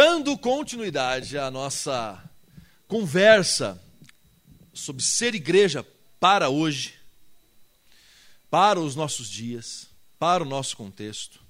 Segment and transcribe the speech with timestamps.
[0.00, 2.22] Dando continuidade à nossa
[2.86, 3.82] conversa
[4.72, 5.84] sobre ser igreja
[6.20, 6.94] para hoje,
[8.48, 11.40] para os nossos dias, para o nosso contexto,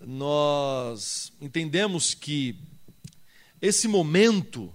[0.00, 2.56] nós entendemos que
[3.60, 4.72] esse momento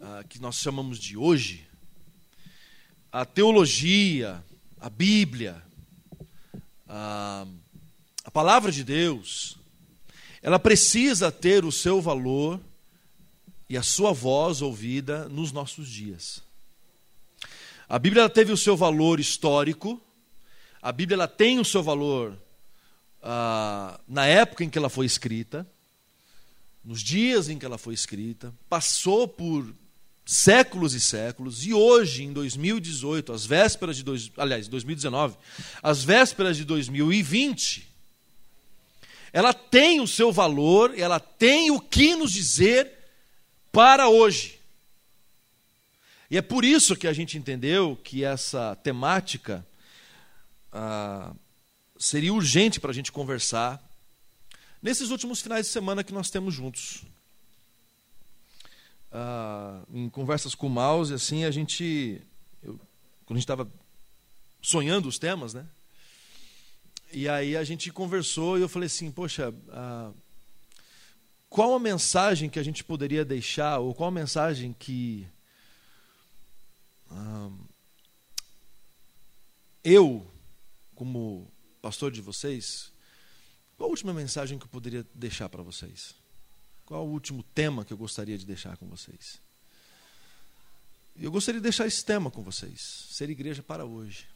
[0.00, 1.68] ah, que nós chamamos de hoje,
[3.12, 4.44] a teologia,
[4.80, 5.62] a Bíblia,
[6.88, 7.46] a,
[8.24, 9.61] a palavra de Deus,
[10.42, 12.60] ela precisa ter o seu valor
[13.68, 16.42] e a sua voz ouvida nos nossos dias.
[17.88, 20.00] A Bíblia teve o seu valor histórico,
[20.80, 22.36] a Bíblia ela tem o seu valor
[23.22, 25.66] ah, na época em que ela foi escrita,
[26.84, 29.72] nos dias em que ela foi escrita, passou por
[30.26, 35.36] séculos e séculos, e hoje, em 2018, às vésperas de, dois, aliás, 2019,
[35.82, 37.91] às vésperas de 2020,
[39.32, 42.92] ela tem o seu valor, ela tem o que nos dizer
[43.70, 44.60] para hoje.
[46.30, 49.66] E é por isso que a gente entendeu que essa temática
[50.70, 51.32] ah,
[51.98, 53.82] seria urgente para a gente conversar
[54.82, 57.02] nesses últimos finais de semana que nós temos juntos.
[59.10, 62.20] Ah, em conversas com o mouse, assim, a gente.
[62.62, 62.78] Eu,
[63.26, 63.70] quando a gente estava
[64.60, 65.66] sonhando os temas, né?
[67.14, 70.10] E aí a gente conversou e eu falei assim, poxa, ah,
[71.50, 75.28] qual a mensagem que a gente poderia deixar, ou qual a mensagem que
[77.10, 77.50] ah,
[79.84, 80.26] eu,
[80.94, 82.90] como pastor de vocês,
[83.76, 86.14] qual a última mensagem que eu poderia deixar para vocês?
[86.86, 89.38] Qual o último tema que eu gostaria de deixar com vocês?
[91.14, 94.31] Eu gostaria de deixar esse tema com vocês: ser igreja para hoje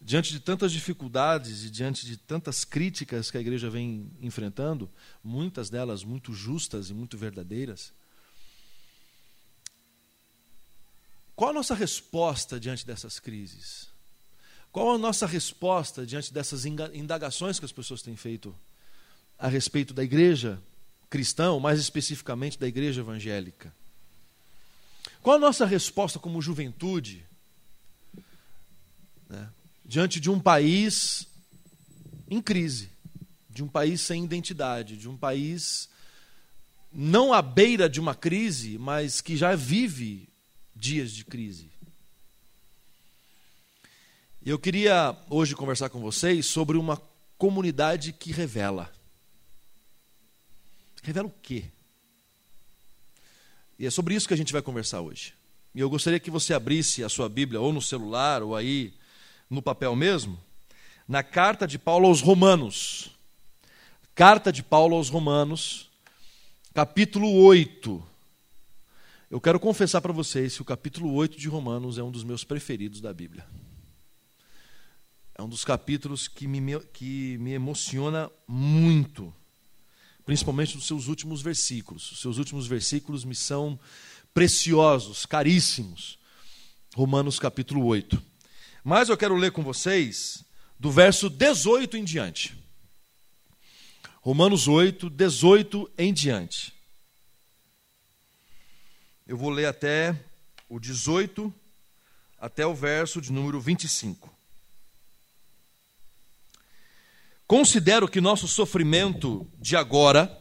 [0.00, 4.90] diante de tantas dificuldades e diante de tantas críticas que a igreja vem enfrentando,
[5.22, 7.92] muitas delas muito justas e muito verdadeiras,
[11.36, 13.88] qual a nossa resposta diante dessas crises?
[14.72, 18.54] Qual a nossa resposta diante dessas indagações que as pessoas têm feito
[19.38, 20.60] a respeito da igreja
[21.08, 23.74] cristã, ou mais especificamente da igreja evangélica?
[25.22, 27.26] Qual a nossa resposta como juventude?
[29.28, 29.48] Né?
[29.90, 31.26] Diante de um país
[32.30, 32.90] em crise,
[33.48, 35.88] de um país sem identidade, de um país
[36.92, 40.28] não à beira de uma crise, mas que já vive
[40.76, 41.72] dias de crise.
[44.46, 46.96] Eu queria hoje conversar com vocês sobre uma
[47.36, 48.94] comunidade que revela.
[51.02, 51.64] Revela o quê?
[53.76, 55.34] E é sobre isso que a gente vai conversar hoje.
[55.74, 58.99] E eu gostaria que você abrisse a sua Bíblia, ou no celular, ou aí
[59.50, 60.38] no papel mesmo,
[61.08, 63.10] na carta de Paulo aos Romanos.
[64.14, 65.90] Carta de Paulo aos Romanos,
[66.72, 68.00] capítulo 8.
[69.28, 72.44] Eu quero confessar para vocês que o capítulo 8 de Romanos é um dos meus
[72.44, 73.44] preferidos da Bíblia.
[75.34, 79.34] É um dos capítulos que me, que me emociona muito,
[80.24, 82.12] principalmente nos seus últimos versículos.
[82.12, 83.80] Os seus últimos versículos me são
[84.32, 86.18] preciosos, caríssimos.
[86.94, 88.29] Romanos capítulo 8.
[88.82, 90.44] Mas eu quero ler com vocês
[90.78, 92.56] do verso 18 em diante.
[94.22, 96.72] Romanos 8, 18 em diante.
[99.26, 100.18] Eu vou ler até
[100.68, 101.52] o 18,
[102.38, 104.32] até o verso de número 25.
[107.46, 110.36] Considero que nosso sofrimento de agora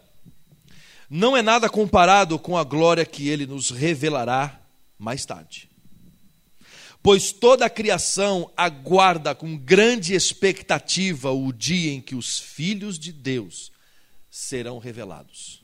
[1.10, 4.62] não é nada comparado com a glória que ele nos revelará
[4.98, 5.69] mais tarde
[7.02, 13.12] pois toda a criação aguarda com grande expectativa o dia em que os filhos de
[13.12, 13.72] Deus
[14.30, 15.62] serão revelados.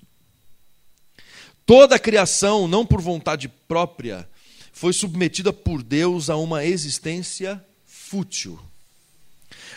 [1.65, 4.27] Toda a criação, não por vontade própria,
[4.71, 8.59] foi submetida por Deus a uma existência fútil.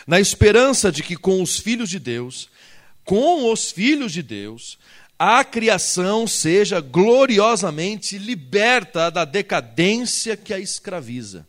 [0.05, 2.49] Na esperança de que com os filhos de Deus,
[3.03, 4.77] com os filhos de Deus,
[5.17, 11.48] a criação seja gloriosamente liberta da decadência que a escraviza.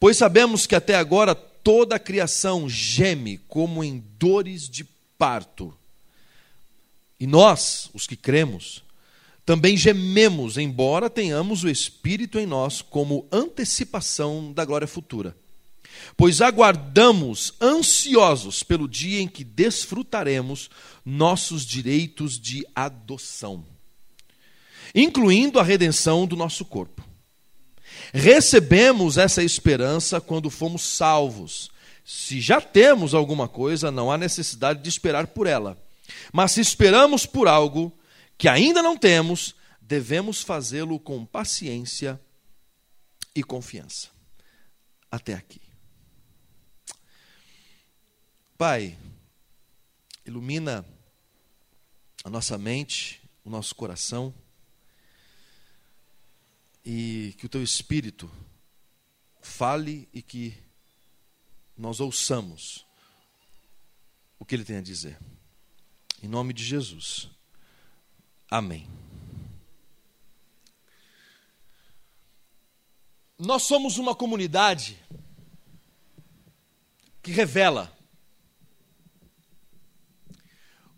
[0.00, 4.84] Pois sabemos que até agora toda a criação geme como em dores de
[5.18, 5.74] parto.
[7.18, 8.84] E nós, os que cremos,
[9.44, 15.36] também gememos, embora tenhamos o Espírito em nós como antecipação da glória futura.
[16.16, 20.70] Pois aguardamos ansiosos pelo dia em que desfrutaremos
[21.04, 23.64] nossos direitos de adoção,
[24.94, 27.07] incluindo a redenção do nosso corpo.
[28.12, 31.70] Recebemos essa esperança quando fomos salvos.
[32.04, 35.76] Se já temos alguma coisa, não há necessidade de esperar por ela.
[36.32, 37.92] Mas se esperamos por algo
[38.36, 42.20] que ainda não temos, devemos fazê-lo com paciência
[43.34, 44.08] e confiança.
[45.10, 45.60] Até aqui.
[48.56, 48.98] Pai,
[50.26, 50.84] ilumina
[52.24, 54.34] a nossa mente, o nosso coração,
[56.90, 58.30] e que o teu espírito
[59.42, 60.56] fale e que
[61.76, 62.86] nós ouçamos
[64.38, 65.18] o que ele tem a dizer.
[66.22, 67.28] Em nome de Jesus.
[68.50, 68.88] Amém.
[73.38, 74.98] Nós somos uma comunidade
[77.22, 77.94] que revela.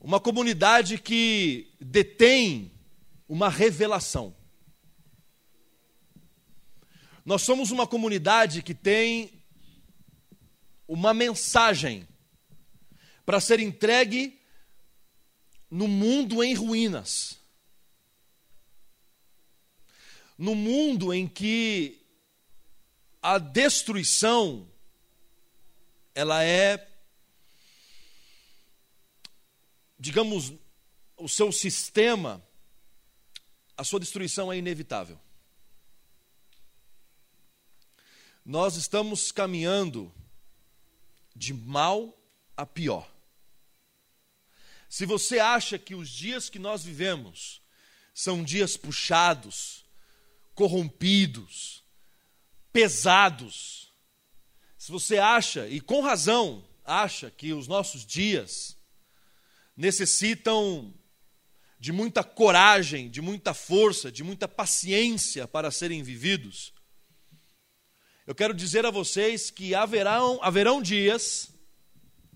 [0.00, 2.70] Uma comunidade que detém
[3.28, 4.38] uma revelação.
[7.30, 9.30] Nós somos uma comunidade que tem
[10.88, 12.08] uma mensagem
[13.24, 14.36] para ser entregue
[15.70, 17.38] no mundo em ruínas.
[20.36, 22.04] No mundo em que
[23.22, 24.68] a destruição
[26.12, 26.84] ela é
[29.96, 30.52] digamos
[31.16, 32.44] o seu sistema
[33.76, 35.16] a sua destruição é inevitável.
[38.50, 40.12] Nós estamos caminhando
[41.36, 42.20] de mal
[42.56, 43.08] a pior.
[44.88, 47.62] Se você acha que os dias que nós vivemos
[48.12, 49.84] são dias puxados,
[50.52, 51.84] corrompidos,
[52.72, 53.92] pesados,
[54.76, 58.76] se você acha, e com razão acha, que os nossos dias
[59.76, 60.92] necessitam
[61.78, 66.72] de muita coragem, de muita força, de muita paciência para serem vividos,
[68.30, 71.52] eu quero dizer a vocês que haverão, haverão dias,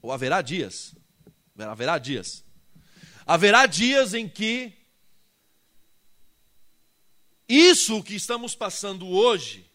[0.02, 0.92] ou haverá dias,
[1.56, 2.44] haverá dias,
[3.24, 4.76] haverá dias em que
[7.48, 9.70] isso que estamos passando hoje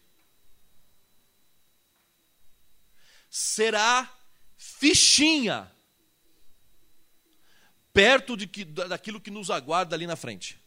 [3.30, 4.06] será
[4.58, 5.74] fichinha
[7.94, 10.62] perto de que, daquilo que nos aguarda ali na frente.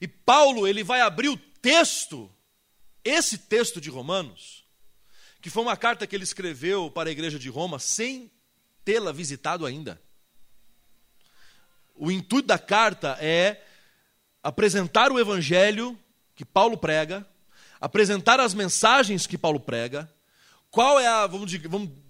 [0.00, 2.28] E Paulo, ele vai abrir o texto
[3.04, 4.64] esse texto de Romanos,
[5.40, 8.30] que foi uma carta que ele escreveu para a igreja de Roma sem
[8.84, 10.00] tê-la visitado ainda.
[11.94, 13.64] O intuito da carta é
[14.42, 15.98] apresentar o evangelho
[16.34, 17.28] que Paulo prega,
[17.80, 20.12] apresentar as mensagens que Paulo prega,
[20.70, 21.50] qual é a, vamos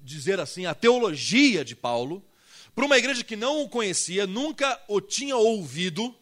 [0.02, 2.24] dizer assim, a teologia de Paulo,
[2.74, 6.14] para uma igreja que não o conhecia, nunca o tinha ouvido,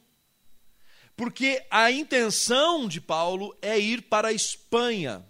[1.16, 5.26] porque a intenção de Paulo é ir para a Espanha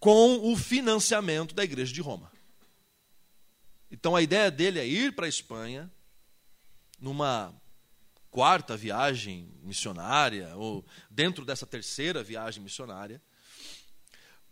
[0.00, 2.32] com o financiamento da igreja de Roma.
[3.90, 5.92] Então a ideia dele é ir para a Espanha
[6.98, 7.54] numa
[8.30, 13.20] quarta viagem missionária, ou dentro dessa terceira viagem missionária,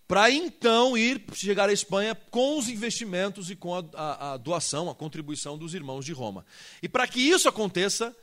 [0.07, 4.91] para então ir chegar à Espanha com os investimentos e com a, a, a doação,
[4.91, 6.45] a contribuição dos irmãos de Roma.
[6.83, 8.15] E para que isso aconteça,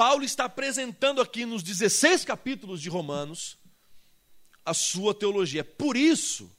[0.00, 3.58] Paulo está apresentando aqui nos 16 capítulos de Romanos
[4.64, 5.62] a sua teologia.
[5.62, 6.50] Por isso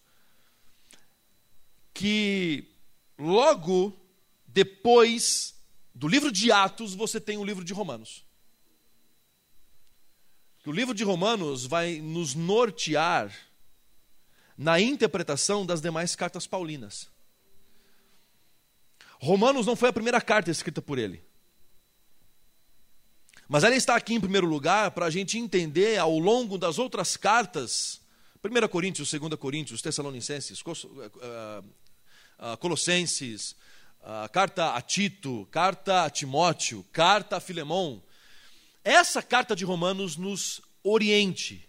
[1.91, 2.67] que
[3.17, 3.99] logo
[4.45, 5.55] depois
[5.91, 8.23] do livro de Atos você tem o livro de Romanos.
[10.63, 13.35] O livro de Romanos vai nos nortear
[14.55, 17.09] na interpretação das demais cartas paulinas.
[19.19, 21.30] Romanos não foi a primeira carta escrita por ele.
[23.51, 27.17] Mas ela está aqui em primeiro lugar para a gente entender ao longo das outras
[27.17, 27.99] cartas,
[28.41, 31.63] 1 Coríntios, 2 Coríntios, Tessalonicenses, eh,
[32.39, 33.57] eh, Colossenses,
[34.31, 38.01] carta a Tito, carta a Timóteo, carta a Filemão.
[38.85, 41.67] Essa carta de Romanos nos oriente,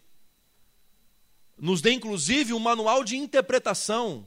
[1.59, 4.25] nos dê inclusive um manual de interpretação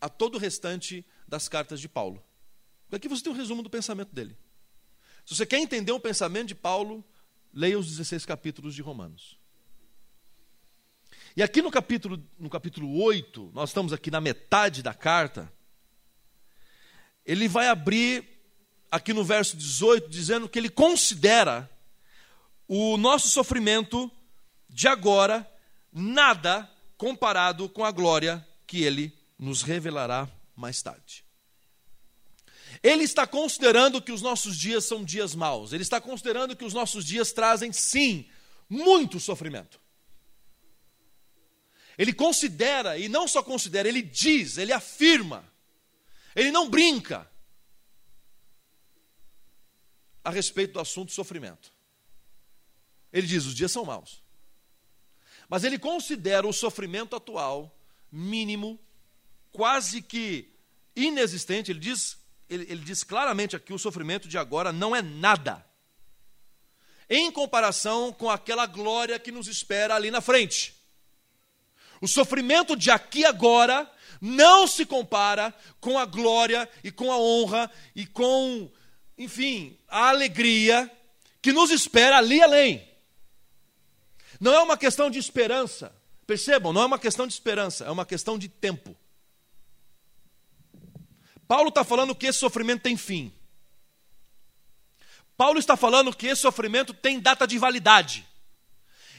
[0.00, 2.24] a todo o restante das cartas de Paulo.
[2.90, 4.34] Aqui você tem um resumo do pensamento dele.
[5.28, 7.04] Se você quer entender o pensamento de Paulo,
[7.52, 9.38] leia os 16 capítulos de Romanos.
[11.36, 15.52] E aqui no capítulo, no capítulo 8, nós estamos aqui na metade da carta,
[17.26, 18.26] ele vai abrir,
[18.90, 21.70] aqui no verso 18, dizendo que ele considera
[22.66, 24.10] o nosso sofrimento
[24.66, 25.46] de agora
[25.92, 26.66] nada
[26.96, 31.27] comparado com a glória que ele nos revelará mais tarde.
[32.82, 35.72] Ele está considerando que os nossos dias são dias maus.
[35.72, 38.28] Ele está considerando que os nossos dias trazem, sim,
[38.68, 39.80] muito sofrimento.
[41.96, 45.44] Ele considera, e não só considera, ele diz, ele afirma,
[46.34, 47.28] Ele não brinca
[50.22, 51.72] a respeito do assunto sofrimento.
[53.12, 54.22] Ele diz: os dias são maus.
[55.48, 57.74] Mas ele considera o sofrimento atual
[58.12, 58.78] mínimo,
[59.50, 60.52] quase que
[60.94, 61.70] inexistente.
[61.72, 62.17] Ele diz,
[62.48, 65.64] ele, ele diz claramente aqui: o sofrimento de agora não é nada,
[67.08, 70.74] em comparação com aquela glória que nos espera ali na frente.
[72.00, 73.90] O sofrimento de aqui agora
[74.20, 78.70] não se compara com a glória e com a honra e com,
[79.16, 80.90] enfim, a alegria
[81.42, 82.86] que nos espera ali além.
[84.40, 85.92] Não é uma questão de esperança.
[86.26, 88.94] Percebam, não é uma questão de esperança, é uma questão de tempo.
[91.48, 93.32] Paulo está falando que esse sofrimento tem fim.
[95.34, 98.26] Paulo está falando que esse sofrimento tem data de validade.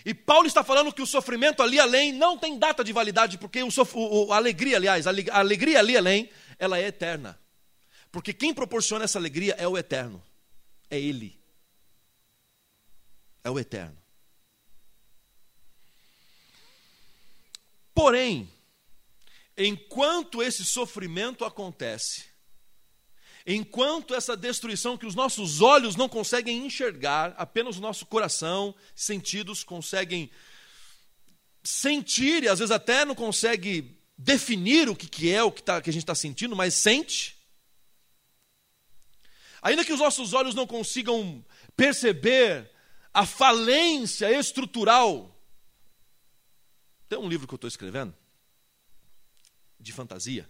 [0.06, 3.64] E Paulo está falando que o sofrimento ali além não tem data de validade, porque
[3.64, 7.40] o, o, a alegria, aliás, a alegria ali além, ela é eterna.
[8.12, 10.22] Porque quem proporciona essa alegria é o eterno.
[10.90, 11.40] É Ele.
[13.44, 13.98] É o eterno.
[17.94, 18.50] Porém,
[19.60, 22.26] enquanto esse sofrimento acontece,
[23.46, 29.64] enquanto essa destruição que os nossos olhos não conseguem enxergar, apenas o nosso coração, sentidos
[29.64, 30.32] conseguem
[31.64, 35.82] sentir, e às vezes até não consegue definir o que, que é o que, tá,
[35.82, 37.38] que a gente está sentindo, mas sente.
[39.62, 42.72] Ainda que os nossos olhos não consigam perceber
[43.14, 45.36] a falência estrutural
[47.10, 48.16] tem um livro que eu estou escrevendo,
[49.80, 50.50] de fantasia,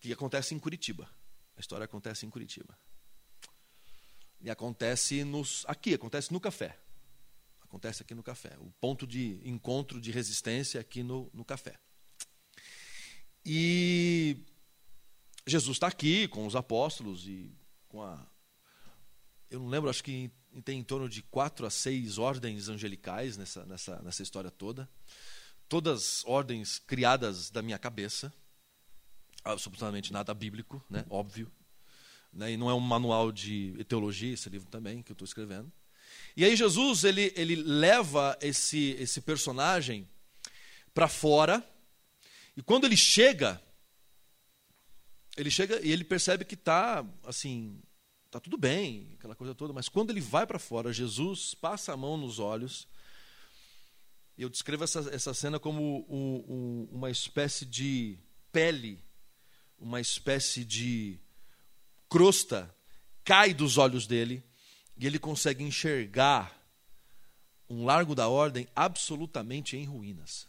[0.00, 1.08] que acontece em Curitiba.
[1.56, 2.78] A história acontece em Curitiba.
[4.40, 6.78] E acontece nos, aqui, acontece no café.
[7.60, 8.56] Acontece aqui no café.
[8.60, 11.78] O ponto de encontro de resistência aqui no, no café.
[13.44, 14.44] E
[15.46, 17.50] Jesus está aqui com os apóstolos e
[17.88, 18.26] com a.
[19.50, 20.30] Eu não lembro, acho que
[20.64, 24.88] tem em torno de quatro a seis ordens angelicais nessa, nessa, nessa história toda.
[25.68, 28.32] Todas ordens criadas da minha cabeça.
[29.44, 31.04] Absolutamente nada bíblico, né?
[31.10, 31.50] óbvio.
[32.32, 32.52] Né?
[32.52, 35.70] E não é um manual de teologia, esse livro também, que eu estou escrevendo.
[36.36, 40.08] E aí Jesus, ele, ele leva esse, esse personagem
[40.94, 41.64] para fora.
[42.56, 43.60] E quando ele chega,
[45.36, 47.80] ele chega e ele percebe que está assim
[48.28, 51.96] Está tudo bem, aquela coisa toda, mas quando ele vai para fora, Jesus passa a
[51.96, 52.86] mão nos olhos.
[54.38, 58.16] Eu descrevo essa, essa cena como um, um, uma espécie de
[58.52, 59.02] pele,
[59.78, 61.18] uma espécie de
[62.08, 62.72] crosta
[63.24, 64.42] cai dos olhos dele
[64.96, 66.56] e ele consegue enxergar
[67.68, 70.46] um largo da ordem absolutamente em ruínas.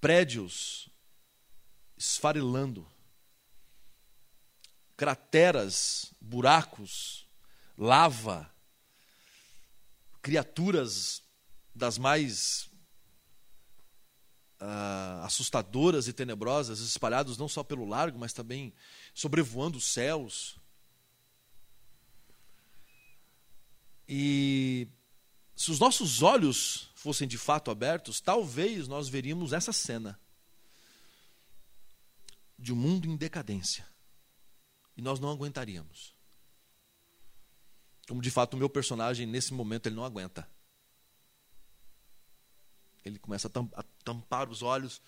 [0.00, 0.88] Prédios
[1.96, 2.86] esfarelando
[4.96, 7.26] crateras, buracos,
[7.76, 8.52] lava,
[10.22, 11.22] criaturas
[11.74, 12.70] das mais
[14.60, 18.72] uh, assustadoras e tenebrosas, espalhados não só pelo largo, mas também
[19.14, 20.58] sobrevoando os céus.
[24.08, 24.88] E
[25.56, 30.18] se os nossos olhos fossem de fato abertos, talvez nós veríamos essa cena
[32.58, 33.86] de um mundo em decadência
[34.96, 36.14] e nós não aguentaríamos.
[38.10, 40.44] Como de fato o meu personagem, nesse momento, ele não aguenta.
[43.04, 45.00] Ele começa a tampar os olhos.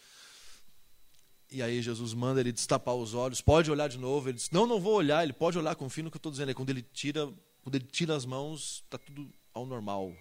[1.51, 3.41] E aí Jesus manda ele destapar os olhos.
[3.41, 4.29] Pode olhar de novo.
[4.29, 5.25] Ele diz: Não, não vou olhar.
[5.25, 6.55] Ele pode olhar, confia no que eu estou dizendo.
[6.55, 7.27] Quando ele tira,
[7.61, 10.17] quando ele tira as mãos, está tudo ao normal.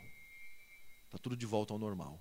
[1.06, 2.20] Está tudo de volta ao normal.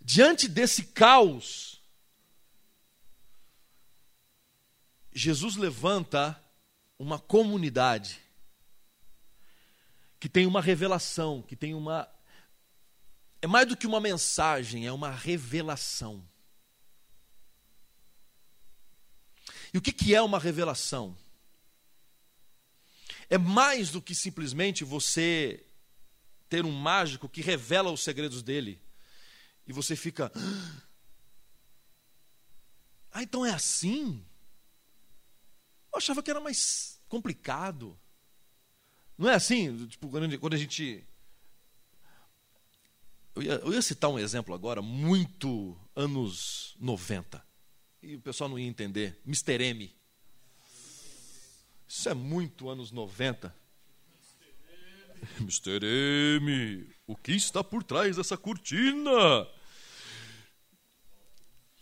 [0.00, 1.80] Diante desse caos,
[5.12, 6.42] Jesus levanta
[6.98, 8.20] uma comunidade
[10.20, 12.08] que tem uma revelação, que tem uma.
[13.40, 16.24] É mais do que uma mensagem, é uma revelação.
[19.74, 21.16] E o que, que é uma revelação?
[23.28, 25.66] É mais do que simplesmente você
[26.48, 28.80] ter um mágico que revela os segredos dele
[29.66, 30.30] e você fica.
[33.10, 34.24] Ah, então é assim?
[35.92, 37.98] Eu achava que era mais complicado.
[39.16, 39.86] Não é assim?
[39.86, 41.04] Tipo, quando a gente.
[43.34, 47.44] Eu ia, eu ia citar um exemplo agora, muito anos 90.
[48.02, 49.20] E o pessoal não ia entender.
[49.26, 49.62] Mr.
[49.62, 49.94] M.
[51.86, 53.54] Isso é muito anos 90.
[55.40, 55.80] Mr.
[56.40, 59.46] M, o que está por trás dessa cortina?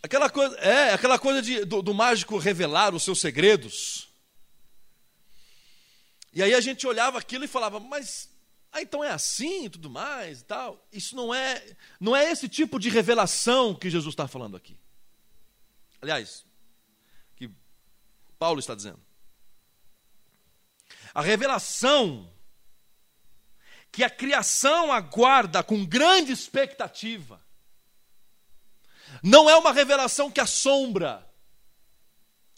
[0.02, 4.08] Aquela coisa, é, aquela coisa de, do, do mágico revelar os seus segredos.
[6.32, 8.30] E aí a gente olhava aquilo e falava, mas
[8.72, 10.86] ah, então é assim e tudo mais e tal.
[10.92, 14.78] Isso não é, não é esse tipo de revelação que Jesus está falando aqui.
[16.00, 16.46] Aliás,
[17.36, 17.50] que
[18.38, 19.00] Paulo está dizendo.
[21.12, 22.32] A revelação
[23.92, 27.42] que a criação aguarda com grande expectativa
[29.22, 31.26] não é uma revelação que assombra.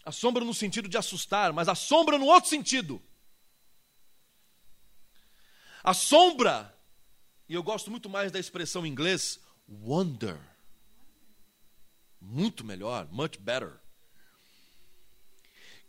[0.05, 3.01] Assombra no sentido de assustar, mas assombra no outro sentido.
[5.83, 6.73] Assombra,
[7.47, 10.39] e eu gosto muito mais da expressão em inglês, wonder.
[12.19, 13.79] Muito melhor, much better.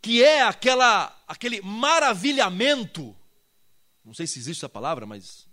[0.01, 3.15] Que é aquela, aquele maravilhamento.
[4.03, 5.47] Não sei se existe essa palavra, mas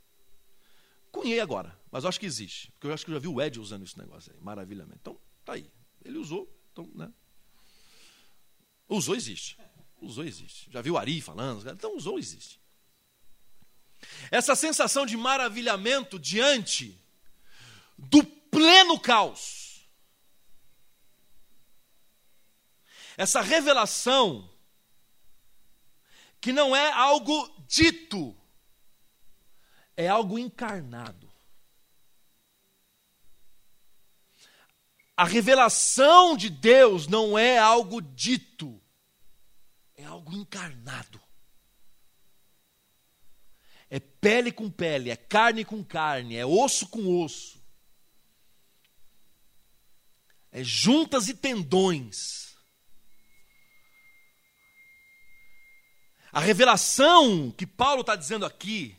[1.11, 1.82] cunhei agora.
[1.93, 2.73] Mas eu acho que existe.
[2.73, 4.41] Porque eu acho que eu já vi o Ed usando esse negócio aí.
[4.41, 4.99] Maravilhamento.
[5.01, 5.71] Então, tá aí.
[6.03, 6.51] Ele usou.
[6.73, 7.13] Então, né?
[8.89, 9.59] Usou, existe.
[10.01, 10.71] Usou, existe.
[10.71, 11.71] Já viu o Ari falando.
[11.71, 12.59] Então, usou, existe.
[14.31, 16.99] Essa sensação de maravilhamento diante
[17.99, 19.87] do pleno caos.
[23.19, 24.51] Essa revelação
[26.41, 28.35] que não é algo dito,
[29.95, 31.32] é algo encarnado.
[35.17, 38.83] A revelação de Deus não é algo dito,
[39.95, 41.21] é algo encarnado.
[43.91, 47.63] É pele com pele, é carne com carne, é osso com osso.
[50.51, 52.57] É juntas e tendões.
[56.33, 58.97] A revelação que Paulo está dizendo aqui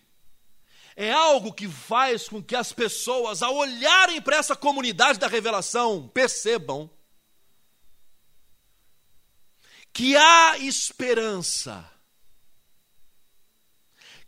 [0.96, 6.08] é algo que faz com que as pessoas, ao olharem para essa comunidade da revelação,
[6.08, 6.90] percebam
[9.92, 11.90] que há esperança,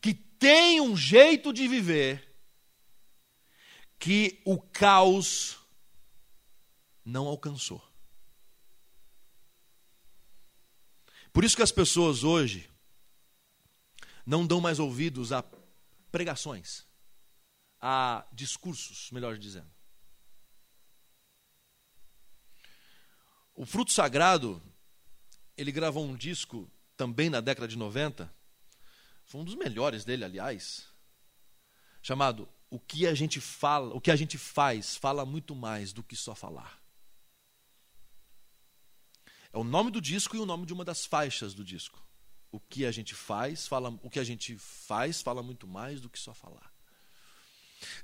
[0.02, 2.36] que tem um jeito de viver
[3.98, 5.58] que o caos
[7.04, 7.82] não alcançou.
[11.34, 12.70] Por isso que as pessoas hoje
[14.26, 15.44] não dão mais ouvidos a
[16.16, 16.86] pregações,
[17.82, 19.70] a discursos, melhor dizendo.
[23.54, 24.64] O Fruto Sagrado,
[25.58, 28.34] ele gravou um disco também na década de 90,
[29.26, 30.88] foi um dos melhores dele, aliás,
[32.02, 36.02] chamado O que a gente fala, o que a gente faz fala muito mais do
[36.02, 36.82] que só falar.
[39.52, 42.05] É o nome do disco e o nome de uma das faixas do disco
[42.56, 46.10] o que a gente faz, fala, o que a gente faz fala muito mais do
[46.10, 46.72] que só falar.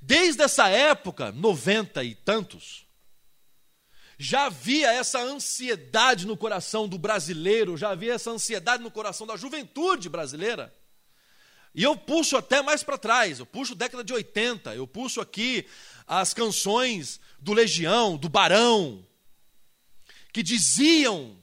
[0.01, 2.85] Desde essa época, noventa e tantos,
[4.17, 9.37] já havia essa ansiedade no coração do brasileiro, já havia essa ansiedade no coração da
[9.37, 10.75] juventude brasileira.
[11.73, 15.65] E eu puxo até mais para trás, eu puxo década de 80, eu puxo aqui
[16.05, 19.07] as canções do Legião, do Barão,
[20.33, 21.40] que diziam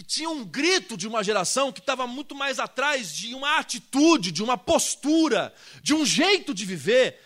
[0.00, 4.32] que tinha um grito de uma geração que estava muito mais atrás de uma atitude,
[4.32, 7.20] de uma postura, de um jeito de viver,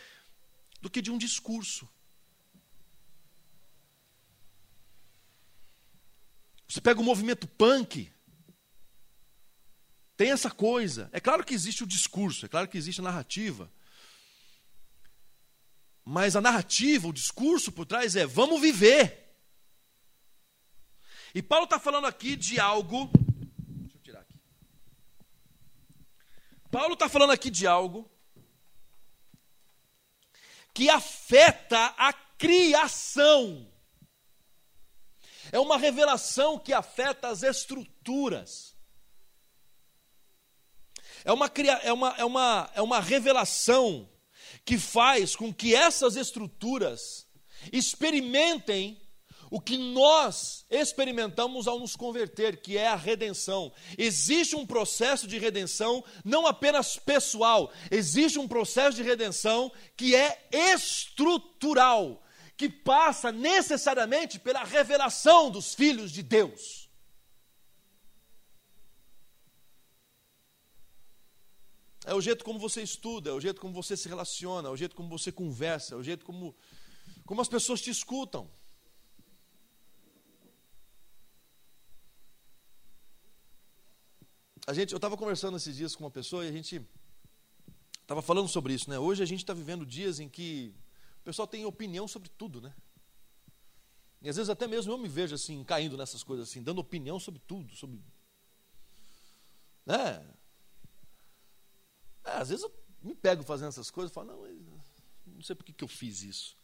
[0.81, 1.89] do que de um discurso.
[6.69, 8.13] Você pega o movimento punk,
[10.17, 11.09] tem essa coisa.
[11.13, 13.71] É claro que existe o discurso, é claro que existe a narrativa.
[16.05, 19.24] Mas a narrativa, o discurso por trás é: vamos viver.
[21.35, 23.11] E Paulo está falando aqui de algo.
[23.13, 24.39] Deixa eu tirar aqui.
[26.71, 28.09] Paulo está falando aqui de algo
[30.73, 33.71] que afeta a criação.
[35.51, 38.77] É uma revelação que afeta as estruturas.
[41.25, 41.47] É uma,
[41.83, 44.09] é uma, é uma, é uma revelação
[44.65, 47.27] que faz com que essas estruturas
[47.73, 49.01] experimentem
[49.55, 53.73] o que nós experimentamos ao nos converter, que é a redenção.
[53.97, 60.49] Existe um processo de redenção não apenas pessoal, existe um processo de redenção que é
[60.51, 62.21] estrutural,
[62.57, 66.91] que passa necessariamente pela revelação dos filhos de Deus.
[72.05, 74.77] É o jeito como você estuda, é o jeito como você se relaciona, é o
[74.77, 76.57] jeito como você conversa, é o jeito como,
[77.25, 78.51] como as pessoas te escutam.
[84.67, 86.87] A gente, eu estava conversando esses dias com uma pessoa e a gente
[88.01, 88.99] estava falando sobre isso, né?
[88.99, 90.75] Hoje a gente está vivendo dias em que
[91.21, 92.75] o pessoal tem opinião sobre tudo, né?
[94.23, 97.21] E às vezes até mesmo eu me vejo assim, caindo nessas coisas assim, dando opinião
[97.21, 98.01] sobre tudo, sobre.
[99.85, 100.27] Né?
[102.25, 102.73] É, às vezes eu
[103.03, 104.81] me pego fazendo essas coisas e falo, não,
[105.27, 106.57] não sei por que, que eu fiz isso.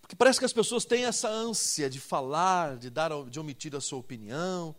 [0.00, 3.80] Porque parece que as pessoas têm essa ânsia de falar, de dar, de omitir a
[3.80, 4.76] sua opinião.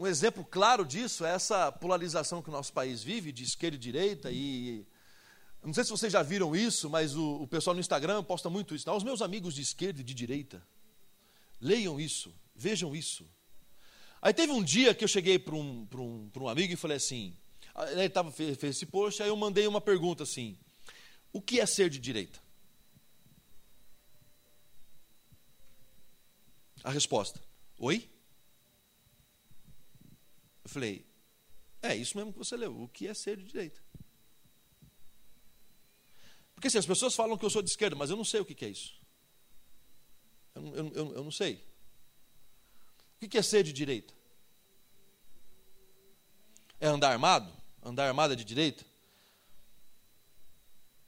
[0.00, 3.78] Um exemplo claro disso é essa polarização que o nosso país vive, de esquerda e
[3.78, 4.86] direita, e
[5.62, 8.74] não sei se vocês já viram isso, mas o, o pessoal no Instagram posta muito
[8.74, 8.86] isso.
[8.86, 8.94] Tá?
[8.94, 10.66] Os meus amigos de esquerda e de direita,
[11.60, 13.30] leiam isso, vejam isso.
[14.22, 17.36] Aí teve um dia que eu cheguei para um, um, um amigo e falei assim,
[17.90, 20.56] ele tava, fez, fez esse post, aí eu mandei uma pergunta assim,
[21.30, 22.40] o que é ser de direita?
[26.82, 27.38] A resposta,
[27.76, 28.08] oi?
[30.64, 31.06] Eu falei,
[31.82, 33.80] é isso mesmo que você leu, o que é ser de direita?
[36.54, 38.44] Porque assim, as pessoas falam que eu sou de esquerda, mas eu não sei o
[38.44, 39.00] que é isso.
[40.54, 41.64] Eu, eu, eu, eu não sei.
[43.22, 44.12] O que é ser de direita?
[46.78, 47.50] É andar armado?
[47.82, 48.84] Andar armado é de direita?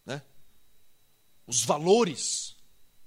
[0.07, 0.23] Né?
[1.47, 2.57] Os valores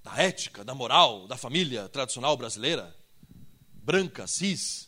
[0.03, 2.95] da ética, da moral, da família tradicional brasileira,
[3.73, 4.87] branca, cis,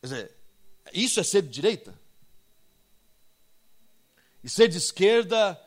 [0.00, 0.36] Quer dizer,
[0.92, 1.98] isso é ser de direita?
[4.42, 5.60] E ser de esquerda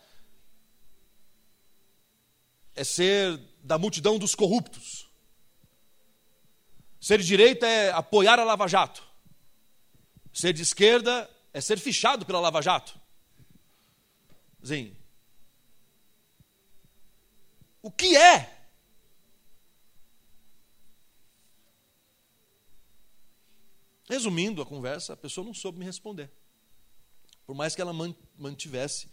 [2.75, 5.09] é ser da multidão dos corruptos.
[6.99, 9.03] Ser de direita é apoiar a Lava Jato.
[10.33, 12.99] Ser de esquerda é ser fichado pela Lava Jato.
[14.63, 14.95] Sim.
[17.81, 18.58] O que é
[24.09, 26.31] Resumindo a conversa, a pessoa não soube me responder.
[27.45, 27.93] Por mais que ela
[28.35, 29.07] mantivesse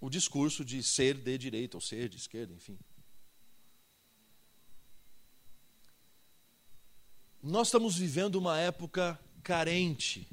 [0.00, 2.78] o discurso de ser de direita ou ser de esquerda, enfim.
[7.42, 10.26] Nós estamos vivendo uma época carente.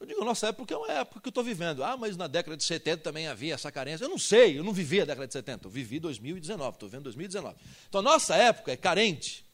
[0.00, 1.84] Eu digo nossa época é uma época que eu estou vivendo.
[1.84, 4.04] Ah, mas na década de 70 também havia essa carência.
[4.04, 7.04] Eu não sei, eu não vivi a década de 70, eu vivi 2019, estou vendo
[7.04, 7.56] 2019.
[7.88, 9.47] Então a nossa época é carente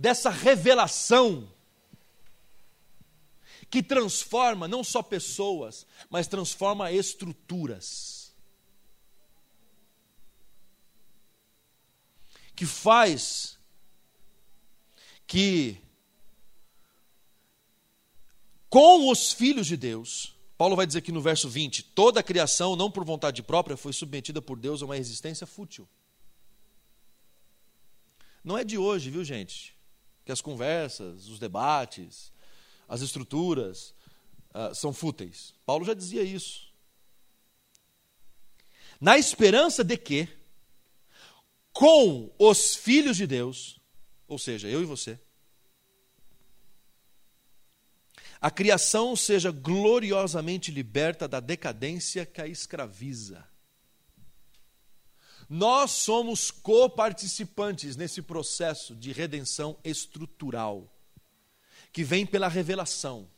[0.00, 1.46] dessa revelação
[3.68, 8.34] que transforma não só pessoas, mas transforma estruturas.
[12.56, 13.58] Que faz
[15.26, 15.78] que
[18.70, 22.74] com os filhos de Deus, Paulo vai dizer aqui no verso 20: toda a criação,
[22.74, 25.86] não por vontade própria, foi submetida por Deus a uma resistência fútil.
[28.42, 29.78] Não é de hoje, viu, gente?
[30.30, 32.32] Que as conversas, os debates,
[32.88, 33.92] as estruturas
[34.54, 35.52] uh, são fúteis.
[35.66, 36.72] Paulo já dizia isso.
[39.00, 40.28] Na esperança de que,
[41.72, 43.80] com os filhos de Deus,
[44.28, 45.18] ou seja, eu e você,
[48.40, 53.49] a criação seja gloriosamente liberta da decadência que a escraviza.
[55.52, 60.88] Nós somos coparticipantes nesse processo de redenção estrutural,
[61.92, 63.28] que vem pela revelação,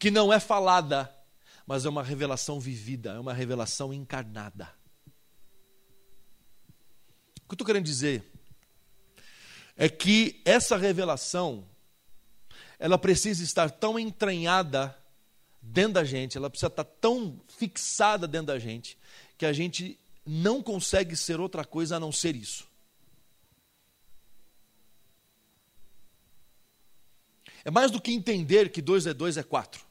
[0.00, 1.08] que não é falada,
[1.64, 4.68] mas é uma revelação vivida, é uma revelação encarnada.
[7.36, 8.24] O que eu estou querendo dizer
[9.76, 11.64] é que essa revelação,
[12.80, 14.98] ela precisa estar tão entranhada
[15.62, 18.98] dentro da gente, ela precisa estar tão fixada dentro da gente,
[19.36, 19.96] que a gente
[20.30, 22.68] não consegue ser outra coisa a não ser isso.
[27.64, 29.82] É mais do que entender que 2 é 2 é 4.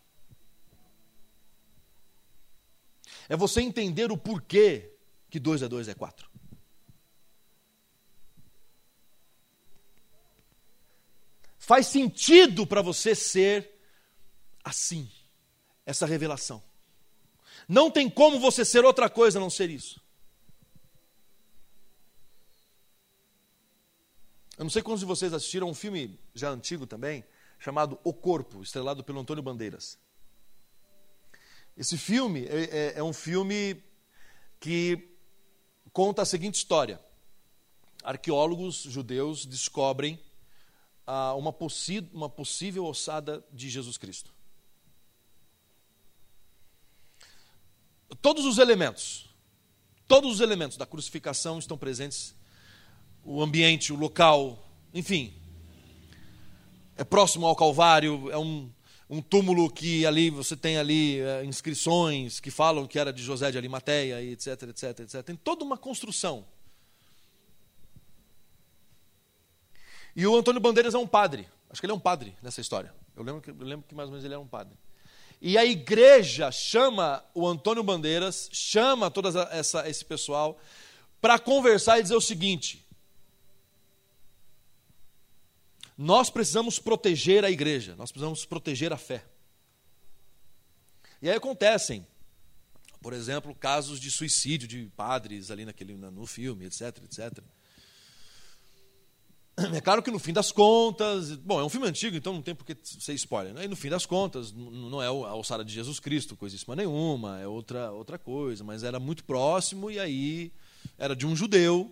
[3.28, 4.93] É você entender o porquê
[5.28, 6.30] que 2 é 2 é 4.
[11.58, 13.76] Faz sentido para você ser
[14.63, 15.12] assim,
[15.84, 16.62] essa revelação.
[17.67, 20.00] Não tem como você ser outra coisa a não ser isso.
[24.58, 27.24] Eu não sei quantos de vocês assistiram um filme já antigo também,
[27.60, 30.00] chamado O Corpo, estrelado pelo Antônio Bandeiras.
[31.78, 33.84] Esse filme é, é, é um filme
[34.60, 35.15] que
[35.93, 37.00] conta a seguinte história:
[38.04, 40.20] arqueólogos judeus descobrem
[41.06, 41.56] ah, uma,
[42.12, 44.34] uma possível ossada de Jesus Cristo.
[48.24, 49.30] Todos os elementos,
[50.08, 52.34] todos os elementos da crucificação estão presentes
[53.27, 54.57] o ambiente, o local,
[54.93, 55.33] enfim.
[56.95, 58.71] É próximo ao Calvário, é um,
[59.09, 63.51] um túmulo que ali você tem ali é, inscrições que falam que era de José
[63.51, 65.23] de Arimateia, e etc, etc, etc.
[65.23, 66.45] Tem toda uma construção.
[70.15, 71.45] E o Antônio Bandeiras é um padre.
[71.69, 72.93] Acho que ele é um padre nessa história.
[73.13, 74.73] Eu lembro que, eu lembro que mais ou menos ele era um padre.
[75.41, 79.29] E a igreja chama o Antônio Bandeiras, chama todo
[79.85, 80.57] esse pessoal
[81.19, 82.87] para conversar e dizer o seguinte:
[85.97, 89.25] nós precisamos proteger a igreja, nós precisamos proteger a fé.
[91.21, 92.05] E aí acontecem,
[93.01, 97.43] por exemplo, casos de suicídio de padres ali naquele, no filme, etc, etc.
[99.75, 102.53] É claro que no fim das contas, bom, é um filme antigo, então não tem
[102.53, 103.55] por que ser spoiler.
[103.55, 103.65] Né?
[103.65, 107.47] E no fim das contas, não é a alçada de Jesus Cristo, coisíssima nenhuma, é
[107.47, 110.51] outra, outra coisa, mas era muito próximo e aí
[110.95, 111.91] era de um judeu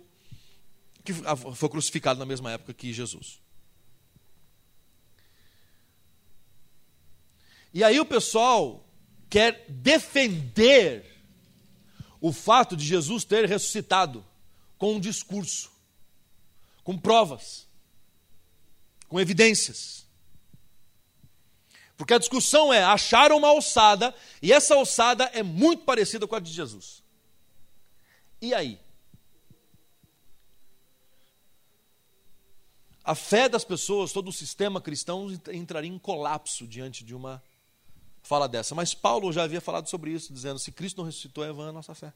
[1.04, 1.12] que
[1.56, 3.40] foi crucificado na mesma época que Jesus.
[7.76, 8.88] E aí o pessoal
[9.28, 11.04] quer defender
[12.18, 14.24] o fato de Jesus ter ressuscitado
[14.78, 15.70] com um discurso
[16.82, 17.68] com provas,
[19.10, 20.06] com evidências.
[21.98, 26.40] Porque a discussão é: acharam uma alçada e essa alçada é muito parecida com a
[26.40, 27.02] de Jesus.
[28.40, 28.80] E aí?
[33.04, 37.42] A fé das pessoas, todo o sistema cristão entraria em colapso diante de uma
[38.26, 38.74] fala dessa.
[38.74, 41.72] Mas Paulo já havia falado sobre isso, dizendo: se Cristo não ressuscitou, é vã a
[41.72, 42.12] nossa fé.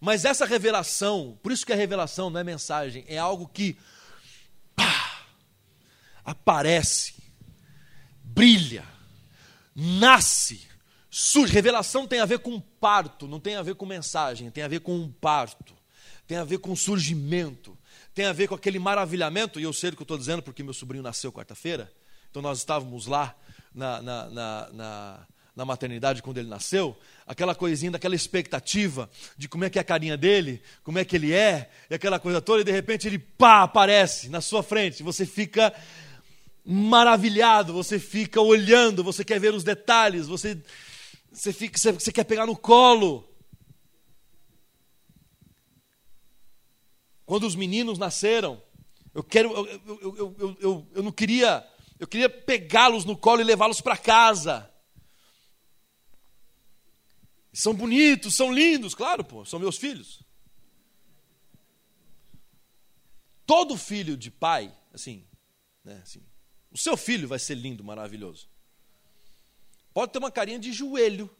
[0.00, 3.76] Mas essa revelação, por isso que a revelação não é mensagem, é algo que
[4.74, 5.26] pá,
[6.24, 7.14] aparece,
[8.22, 8.86] brilha,
[9.74, 10.66] nasce,
[11.10, 11.52] surge.
[11.52, 14.80] Revelação tem a ver com parto, não tem a ver com mensagem, tem a ver
[14.80, 15.74] com um parto,
[16.26, 17.76] tem a ver com surgimento,
[18.16, 19.60] tem a ver com aquele maravilhamento.
[19.60, 21.92] E eu sei o que eu estou dizendo porque meu sobrinho nasceu quarta-feira,
[22.30, 23.36] então nós estávamos lá
[23.72, 26.94] na, na, na, na na maternidade quando ele nasceu,
[27.26, 31.16] aquela coisinha daquela expectativa de como é que é a carinha dele, como é que
[31.16, 35.02] ele é, e aquela coisa toda, e de repente ele pá, aparece na sua frente,
[35.02, 35.72] você fica
[36.62, 40.58] maravilhado, você fica olhando, você quer ver os detalhes, você,
[41.32, 43.26] você, fica, você, você quer pegar no colo.
[47.26, 48.62] Quando os meninos nasceram,
[49.12, 53.44] eu quero, eu, eu, eu, eu, eu não queria, eu queria pegá-los no colo e
[53.44, 54.70] levá-los para casa.
[57.52, 60.22] São bonitos, são lindos, claro, pô, são meus filhos.
[63.44, 65.26] Todo filho de pai, assim,
[65.82, 66.22] né, assim,
[66.70, 68.48] o seu filho vai ser lindo, maravilhoso.
[69.92, 71.34] Pode ter uma carinha de joelho,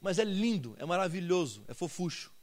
[0.00, 2.33] mas é lindo, é maravilhoso, é fofucho.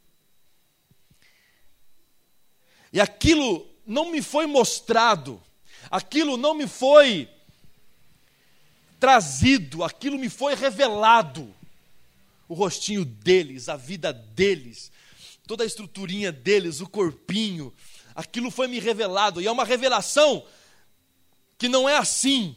[2.91, 5.41] E aquilo não me foi mostrado,
[5.89, 7.29] aquilo não me foi
[8.99, 11.53] trazido, aquilo me foi revelado
[12.47, 14.91] o rostinho deles, a vida deles,
[15.47, 17.73] toda a estruturinha deles, o corpinho.
[18.13, 20.45] Aquilo foi me revelado, e é uma revelação
[21.57, 22.55] que não é assim.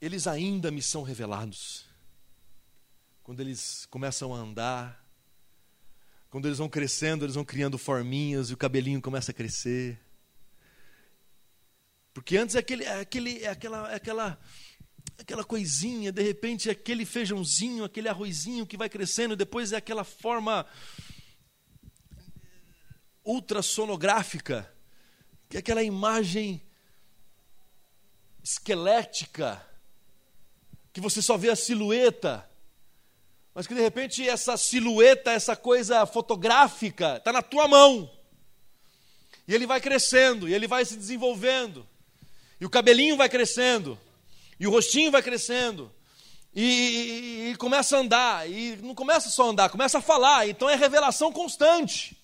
[0.00, 1.86] Eles ainda me são revelados.
[3.22, 5.05] Quando eles começam a andar,
[6.36, 9.98] quando eles vão crescendo, eles vão criando forminhas e o cabelinho começa a crescer.
[12.12, 14.38] Porque antes é aquele, é aquele, é aquela, é aquela
[15.18, 20.66] aquela coisinha, de repente aquele feijãozinho, aquele arrozinho que vai crescendo, depois é aquela forma
[23.24, 24.70] ultrassonográfica,
[25.48, 26.62] que é aquela imagem
[28.44, 29.66] esquelética,
[30.92, 32.46] que você só vê a silhueta,
[33.56, 38.10] mas que de repente essa silhueta, essa coisa fotográfica, está na tua mão.
[39.48, 41.88] E ele vai crescendo, e ele vai se desenvolvendo,
[42.60, 43.98] e o cabelinho vai crescendo,
[44.60, 45.90] e o rostinho vai crescendo.
[46.54, 48.50] E, e, e, começa a andar.
[48.50, 50.48] E não começa só a andar, começa a falar.
[50.48, 52.16] Então é revelação constante.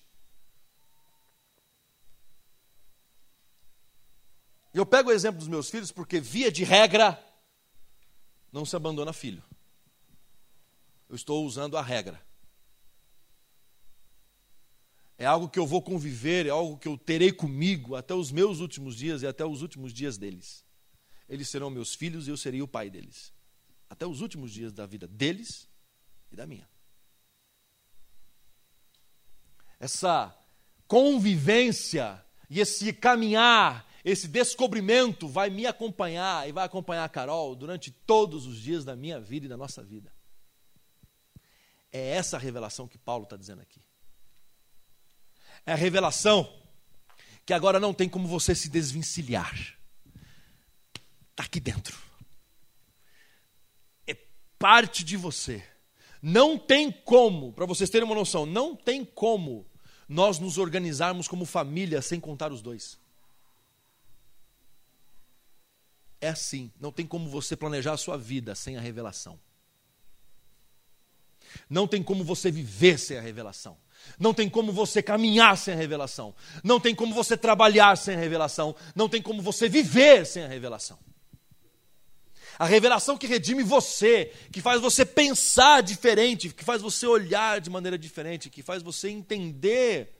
[4.71, 7.19] Eu pego o exemplo dos meus filhos porque, via de regra,
[8.51, 9.43] não se abandona filho.
[11.09, 12.21] Eu estou usando a regra.
[15.17, 18.59] É algo que eu vou conviver, é algo que eu terei comigo até os meus
[18.59, 20.63] últimos dias e até os últimos dias deles
[21.33, 23.33] eles serão meus filhos e eu serei o pai deles.
[23.89, 25.67] Até os últimos dias da vida deles
[26.31, 26.69] e da minha.
[29.79, 30.37] Essa
[30.87, 37.89] convivência e esse caminhar, esse descobrimento vai me acompanhar e vai acompanhar a Carol durante
[37.89, 40.12] todos os dias da minha vida e da nossa vida.
[41.93, 43.79] É essa a revelação que Paulo está dizendo aqui.
[45.63, 46.51] É a revelação
[47.45, 49.53] que agora não tem como você se desvencilhar.
[51.29, 51.95] Está aqui dentro.
[54.07, 54.17] É
[54.57, 55.63] parte de você.
[56.19, 59.69] Não tem como, para vocês terem uma noção, não tem como
[60.07, 62.97] nós nos organizarmos como família sem contar os dois.
[66.19, 69.39] É assim, não tem como você planejar a sua vida sem a revelação.
[71.69, 73.77] Não tem como você viver sem a revelação.
[74.19, 76.35] Não tem como você caminhar sem a revelação.
[76.63, 78.75] Não tem como você trabalhar sem a revelação.
[78.95, 80.99] Não tem como você viver sem a revelação.
[82.59, 87.69] A revelação que redime você, que faz você pensar diferente, que faz você olhar de
[87.69, 90.19] maneira diferente, que faz você entender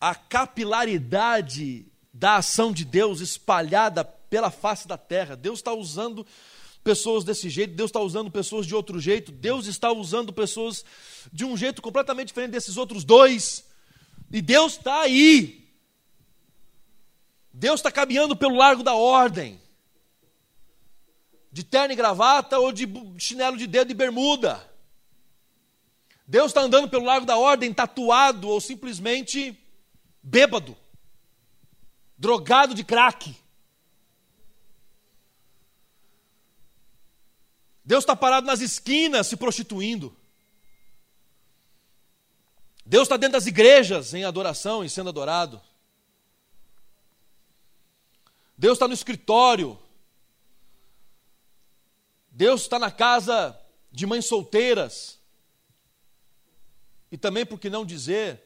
[0.00, 5.36] a capilaridade da ação de Deus espalhada pela face da terra.
[5.36, 6.26] Deus está usando
[6.86, 10.84] pessoas desse jeito, Deus está usando pessoas de outro jeito, Deus está usando pessoas
[11.32, 13.64] de um jeito completamente diferente desses outros dois,
[14.30, 15.68] e Deus está aí.
[17.52, 19.60] Deus está caminhando pelo largo da ordem,
[21.50, 22.86] de terno e gravata ou de
[23.18, 24.64] chinelo de dedo e bermuda.
[26.24, 29.58] Deus está andando pelo largo da ordem, tatuado ou simplesmente
[30.22, 30.76] bêbado,
[32.16, 33.34] drogado de crack.
[37.86, 40.14] Deus está parado nas esquinas se prostituindo.
[42.84, 45.62] Deus está dentro das igrejas em adoração e sendo adorado.
[48.58, 49.78] Deus está no escritório.
[52.28, 53.56] Deus está na casa
[53.92, 55.20] de mães solteiras.
[57.12, 58.42] E também, por que não dizer,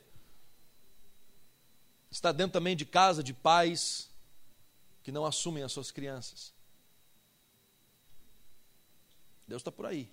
[2.11, 4.11] está dentro também de casa de pais
[5.03, 6.60] que não assumem as suas crianças.
[9.51, 10.09] Deus está por aí.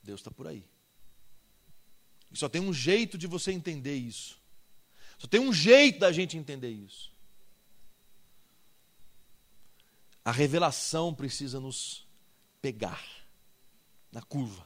[0.00, 0.64] Deus está por aí.
[2.30, 4.40] E só tem um jeito de você entender isso.
[5.18, 7.12] Só tem um jeito da gente entender isso.
[10.24, 12.06] A revelação precisa nos
[12.62, 13.04] pegar
[14.12, 14.64] na curva.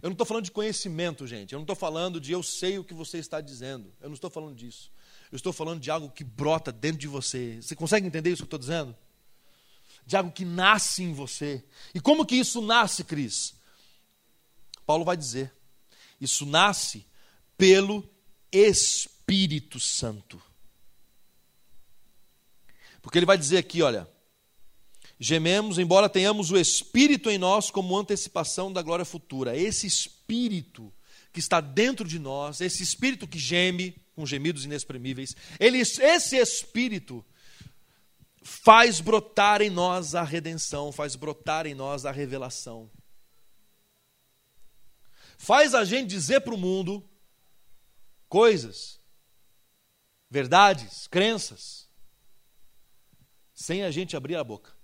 [0.00, 1.54] Eu não estou falando de conhecimento, gente.
[1.54, 3.92] Eu não estou falando de eu sei o que você está dizendo.
[4.00, 4.92] Eu não estou falando disso.
[5.32, 7.60] Eu estou falando de algo que brota dentro de você.
[7.60, 8.96] Você consegue entender isso que eu estou dizendo?
[10.08, 11.62] De algo que nasce em você.
[11.94, 13.54] E como que isso nasce, Cris?
[14.86, 15.52] Paulo vai dizer:
[16.18, 17.04] isso nasce
[17.58, 18.08] pelo
[18.50, 20.40] Espírito Santo.
[23.02, 24.08] Porque ele vai dizer aqui, olha,
[25.20, 29.54] gememos, embora tenhamos o Espírito em nós como antecipação da glória futura.
[29.54, 30.90] Esse Espírito
[31.34, 37.22] que está dentro de nós, esse Espírito que geme com gemidos inexprimíveis, ele, esse Espírito
[38.42, 42.90] faz brotar em nós a redenção, faz brotar em nós a revelação.
[45.36, 47.08] Faz a gente dizer para o mundo
[48.28, 49.00] coisas,
[50.28, 51.88] verdades, crenças,
[53.54, 54.76] sem a gente abrir a boca.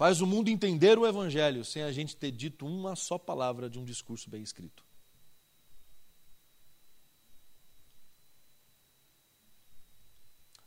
[0.00, 3.78] Faz o mundo entender o Evangelho sem a gente ter dito uma só palavra de
[3.78, 4.89] um discurso bem escrito.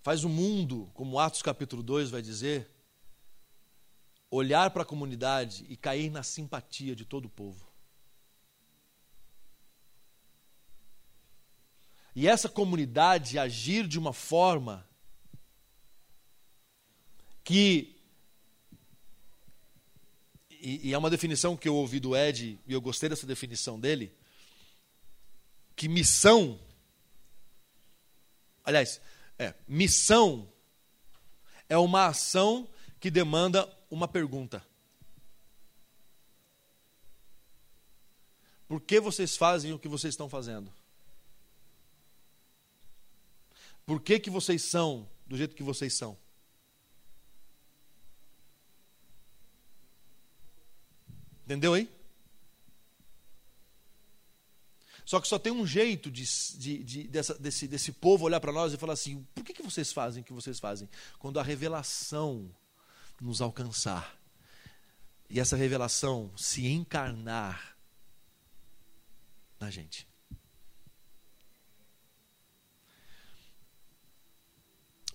[0.04, 2.70] Faz o mundo, como Atos capítulo 2 vai dizer,
[4.30, 7.66] olhar para a comunidade e cair na simpatia de todo o povo.
[12.14, 14.88] E essa comunidade agir de uma forma
[17.44, 17.96] que.
[20.50, 23.80] E, e é uma definição que eu ouvi do Ed, e eu gostei dessa definição
[23.80, 24.14] dele.
[25.76, 26.60] Que missão.
[28.64, 29.02] Aliás,
[29.38, 30.48] é, missão
[31.68, 32.68] é uma ação
[33.00, 34.66] que demanda uma pergunta.
[38.68, 40.72] Por que vocês fazem o que vocês estão fazendo?
[43.86, 46.18] Por que, que vocês são do jeito que vocês são?
[51.46, 51.90] Entendeu aí?
[55.06, 56.24] Só que só tem um jeito de,
[56.58, 59.64] de, de dessa, desse, desse povo olhar para nós e falar assim: por que, que
[59.64, 60.90] vocês fazem o que vocês fazem?
[61.20, 62.50] Quando a revelação
[63.20, 64.18] nos alcançar
[65.30, 67.76] e essa revelação se encarnar
[69.60, 70.08] na gente.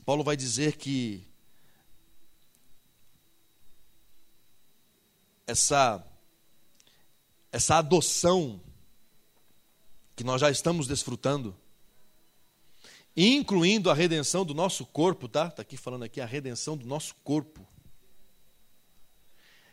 [0.04, 1.26] Paulo vai dizer que
[5.46, 6.04] essa
[7.52, 8.60] essa adoção
[10.18, 11.56] que nós já estamos desfrutando,
[13.16, 15.46] incluindo a redenção do nosso corpo, tá?
[15.46, 17.64] Está aqui falando aqui a redenção do nosso corpo.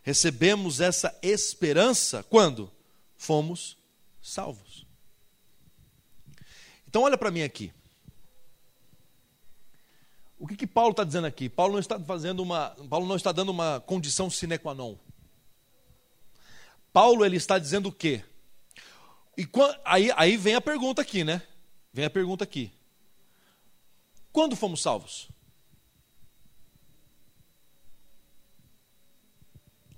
[0.03, 2.71] Recebemos essa esperança quando
[3.17, 3.75] fomos
[4.21, 4.85] salvos.
[6.87, 7.73] Então, olha para mim aqui.
[10.37, 11.49] O que, que Paulo está dizendo aqui?
[11.49, 14.95] Paulo não está fazendo uma, Paulo não está dando uma condição sine qua non.
[16.93, 18.23] Paulo ele está dizendo o quê?
[19.37, 19.47] E
[19.83, 21.41] aí, aí vem a pergunta aqui, né?
[21.91, 22.71] Vem a pergunta aqui.
[24.31, 25.29] Quando fomos salvos?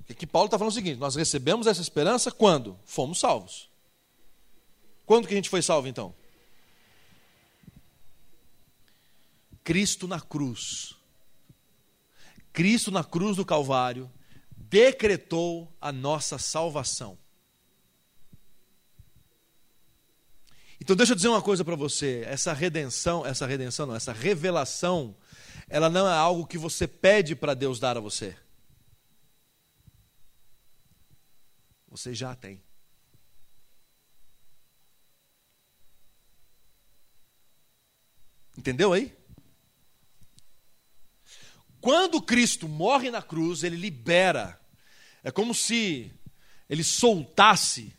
[0.10, 2.80] Aqui Paulo está falando o seguinte: nós recebemos essa esperança quando?
[2.86, 3.70] Fomos salvos.
[5.06, 6.14] Quando que a gente foi salvo então?
[9.64, 10.96] Cristo na cruz.
[12.54, 14.12] Cristo na cruz do Calvário
[14.56, 17.18] decretou a nossa salvação.
[20.88, 25.18] Então deixa eu dizer uma coisa para você, essa redenção, essa redenção não, essa revelação,
[25.68, 28.38] ela não é algo que você pede para Deus dar a você.
[31.90, 32.64] Você já tem.
[38.58, 39.14] Entendeu aí?
[41.82, 44.58] Quando Cristo morre na cruz, ele libera.
[45.22, 46.14] É como se
[46.70, 47.94] ele soltasse.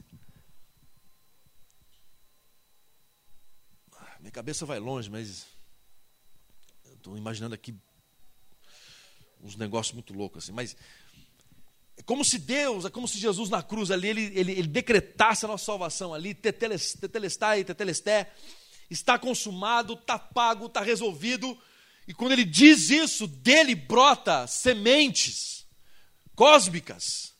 [4.28, 5.46] Minha cabeça vai longe, mas
[6.92, 7.74] estou imaginando aqui
[9.40, 10.52] uns negócios muito loucos assim.
[10.52, 10.76] Mas
[11.96, 15.46] é como se Deus, é como se Jesus na cruz ali, ele, ele, ele decretasse
[15.46, 18.30] a nossa salvação ali, tetelestai, tetelesté,
[18.90, 21.58] está consumado, está pago, está resolvido.
[22.06, 25.66] E quando ele diz isso, dele brota sementes
[26.34, 27.32] cósmicas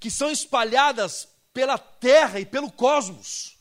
[0.00, 3.55] que são espalhadas pela terra e pelo cosmos.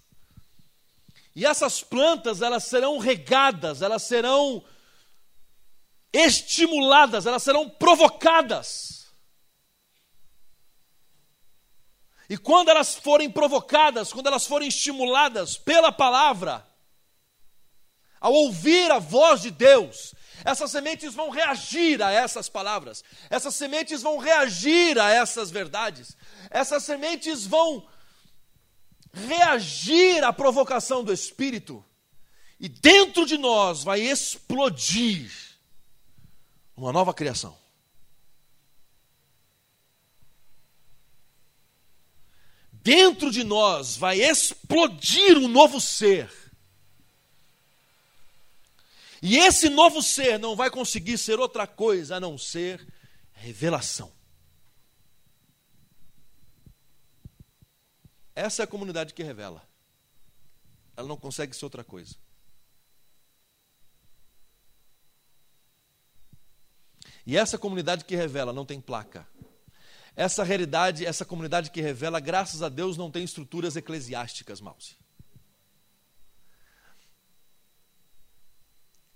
[1.35, 4.63] E essas plantas, elas serão regadas, elas serão
[6.13, 9.07] estimuladas, elas serão provocadas.
[12.29, 16.65] E quando elas forem provocadas, quando elas forem estimuladas pela palavra,
[18.19, 24.01] ao ouvir a voz de Deus, essas sementes vão reagir a essas palavras, essas sementes
[24.01, 26.15] vão reagir a essas verdades,
[26.49, 27.85] essas sementes vão
[29.15, 31.83] reagir à provocação do Espírito,
[32.59, 35.31] e dentro de nós vai explodir
[36.75, 37.57] uma nova criação.
[42.71, 46.29] Dentro de nós vai explodir um novo ser
[49.27, 52.85] e esse novo ser não vai conseguir ser outra coisa a não ser
[53.33, 54.11] revelação.
[58.35, 59.65] Essa é a comunidade que revela.
[60.97, 62.15] Ela não consegue ser outra coisa.
[67.25, 69.27] E essa comunidade que revela não tem placa.
[70.15, 74.95] Essa realidade, essa comunidade que revela, graças a Deus, não tem estruturas eclesiásticas, Mouse.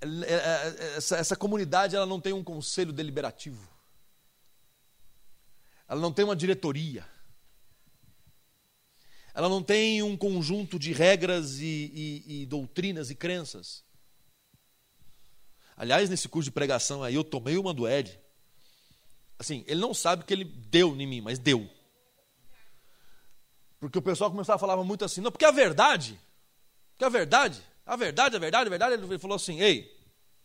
[0.02, 3.68] É, é, é, essa, essa comunidade ela não tem um conselho deliberativo.
[5.88, 7.06] Ela não tem uma diretoria.
[9.34, 11.66] Ela não tem um conjunto de regras e,
[12.26, 13.84] e, e doutrinas e crenças.
[15.78, 18.20] Aliás, nesse curso de pregação aí, eu tomei uma do Ed.
[19.38, 21.70] Assim, ele não sabe que ele deu em mim, mas deu.
[23.80, 26.20] Porque o pessoal começava a falar muito assim, não, porque a verdade,
[26.92, 28.94] porque a verdade, a verdade, a verdade, a verdade.
[28.96, 29.90] Ele falou assim: Ei,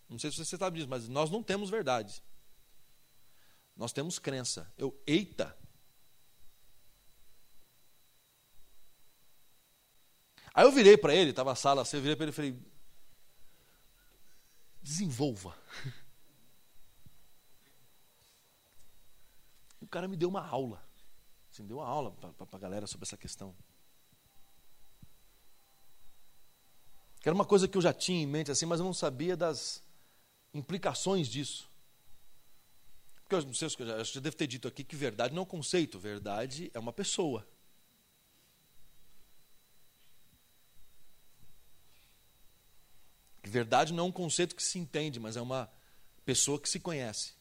[0.08, 2.22] não sei se você sabe disso, mas nós não temos verdade.
[3.76, 4.72] Nós temos crença.
[4.78, 5.56] Eu, eita.
[10.54, 12.56] Aí eu virei para ele, estava na sala assim, eu virei para ele e falei:
[14.80, 15.56] desenvolva.
[19.80, 20.82] O cara me deu uma aula.
[21.52, 23.54] Assim, deu uma aula para a galera sobre essa questão.
[27.20, 29.36] Que era uma coisa que eu já tinha em mente, assim, mas eu não sabia
[29.36, 29.82] das
[30.54, 31.70] implicações disso.
[33.22, 35.44] Porque eu não sei, eu já, já devo ter dito aqui que verdade não é
[35.44, 37.46] um conceito, verdade é uma pessoa.
[43.54, 45.70] Verdade não é um conceito que se entende, mas é uma
[46.24, 47.34] pessoa que se conhece.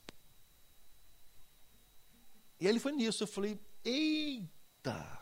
[2.59, 5.19] E ele foi nisso, eu falei, eita!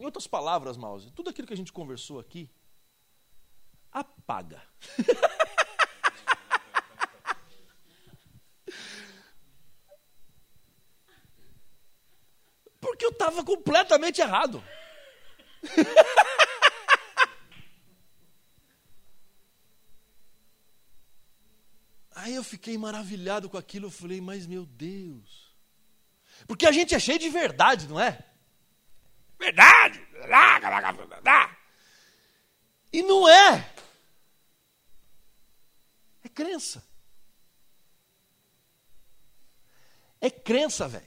[0.00, 2.48] Em outras palavras, Mouse, tudo aquilo que a gente conversou aqui
[3.92, 4.62] apaga.
[12.80, 14.64] Porque eu estava completamente errado.
[22.14, 25.54] Aí eu fiquei maravilhado com aquilo, eu falei, mas meu Deus.
[26.46, 28.24] Porque a gente é cheio de verdade, não é?
[29.38, 30.04] Verdade!
[32.92, 33.72] E não é.
[36.24, 36.84] É crença.
[40.20, 41.06] É crença, velho.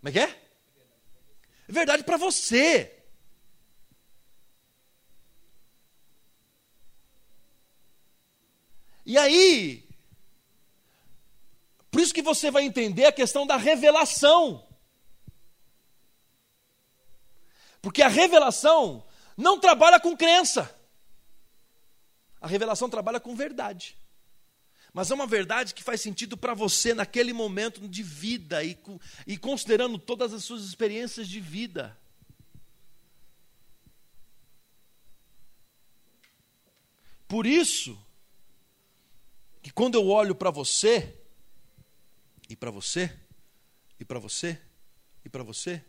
[0.00, 0.43] Como é que é?
[1.68, 2.90] É verdade para você.
[9.06, 9.86] E aí,
[11.90, 14.66] por isso que você vai entender a questão da revelação.
[17.82, 19.06] Porque a revelação
[19.36, 20.74] não trabalha com crença.
[22.40, 23.96] A revelação trabalha com verdade.
[24.94, 28.78] Mas é uma verdade que faz sentido para você naquele momento de vida e,
[29.26, 31.98] e considerando todas as suas experiências de vida.
[37.26, 37.98] Por isso,
[39.60, 41.12] que quando eu olho para você,
[42.48, 43.12] e para você,
[43.98, 44.60] e para você,
[45.24, 45.84] e para você,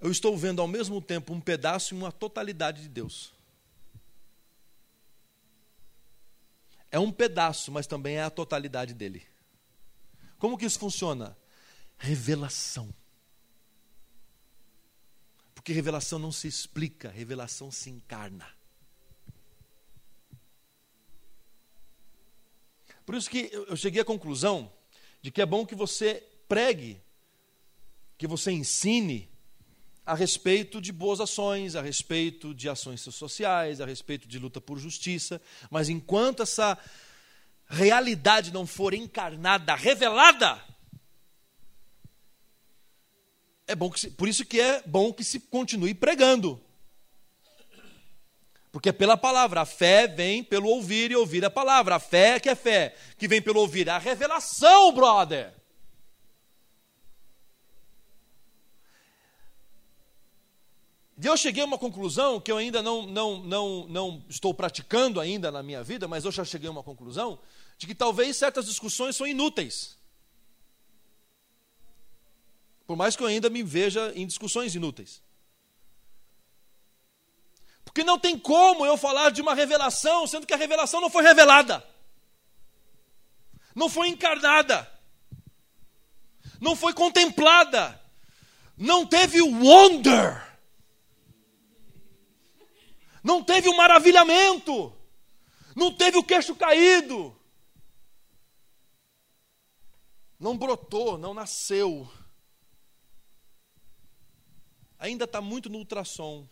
[0.00, 3.37] eu estou vendo ao mesmo tempo um pedaço e uma totalidade de Deus.
[6.90, 9.26] É um pedaço, mas também é a totalidade dele.
[10.38, 11.36] Como que isso funciona?
[11.98, 12.94] Revelação.
[15.54, 18.46] Porque revelação não se explica, revelação se encarna.
[23.04, 24.72] Por isso que eu cheguei à conclusão
[25.20, 27.02] de que é bom que você pregue,
[28.16, 29.27] que você ensine
[30.08, 34.78] a respeito de boas ações, a respeito de ações sociais, a respeito de luta por
[34.78, 35.38] justiça,
[35.70, 36.78] mas enquanto essa
[37.66, 40.64] realidade não for encarnada, revelada,
[43.66, 46.58] é bom que se, por isso que é bom que se continue pregando.
[48.72, 51.96] Porque é pela palavra, a fé vem pelo ouvir e ouvir a palavra.
[51.96, 55.57] A fé que é fé, que vem pelo ouvir, a revelação, brother.
[61.20, 65.20] E eu cheguei a uma conclusão que eu ainda não, não, não, não estou praticando
[65.20, 67.40] ainda na minha vida, mas eu já cheguei a uma conclusão
[67.76, 69.98] de que talvez certas discussões são inúteis.
[72.86, 75.20] Por mais que eu ainda me veja em discussões inúteis.
[77.84, 81.24] Porque não tem como eu falar de uma revelação, sendo que a revelação não foi
[81.24, 81.84] revelada,
[83.74, 84.88] não foi encarnada,
[86.60, 88.00] não foi contemplada,
[88.76, 90.47] não teve wonder
[93.28, 94.90] não teve o um maravilhamento,
[95.76, 97.38] não teve o queixo caído,
[100.40, 102.10] não brotou, não nasceu.
[104.98, 106.48] Ainda está muito no ultrassom,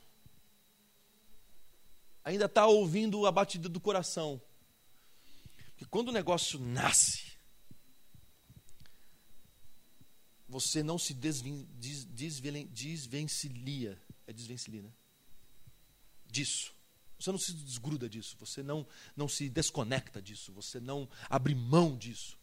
[2.23, 4.39] ainda está ouvindo a batida do coração.
[5.69, 7.39] Porque quando o negócio nasce,
[10.47, 13.99] você não se desven, des, desvencilia.
[14.27, 14.93] É desvencilia, né?
[16.37, 16.75] Disso.
[17.19, 21.97] Você não se desgruda disso, você não, não se desconecta disso, você não abre mão
[21.97, 22.39] disso.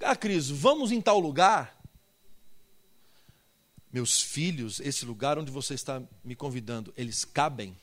[0.00, 1.82] Ah, Cris, vamos em tal lugar?
[3.90, 7.76] Meus filhos, esse lugar onde você está me convidando, eles cabem?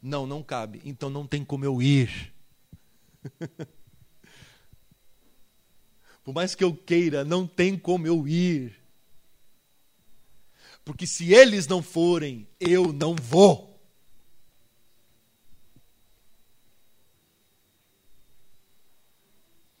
[0.00, 0.80] Não, não cabe.
[0.84, 2.32] Então não tem como eu ir.
[6.22, 8.78] Por mais que eu queira, não tem como eu ir.
[10.88, 13.78] Porque se eles não forem, eu não vou.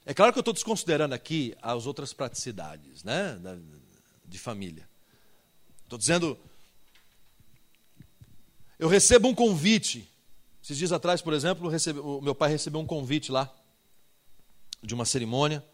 [0.04, 3.40] É claro que eu estou desconsiderando aqui as outras praticidades, né,
[4.26, 4.86] de família.
[5.84, 6.38] Estou dizendo,
[8.78, 10.06] eu recebo um convite.
[10.62, 13.50] Esses dias atrás, por exemplo, recebe, o meu pai recebeu um convite lá
[14.82, 15.64] de uma cerimônia.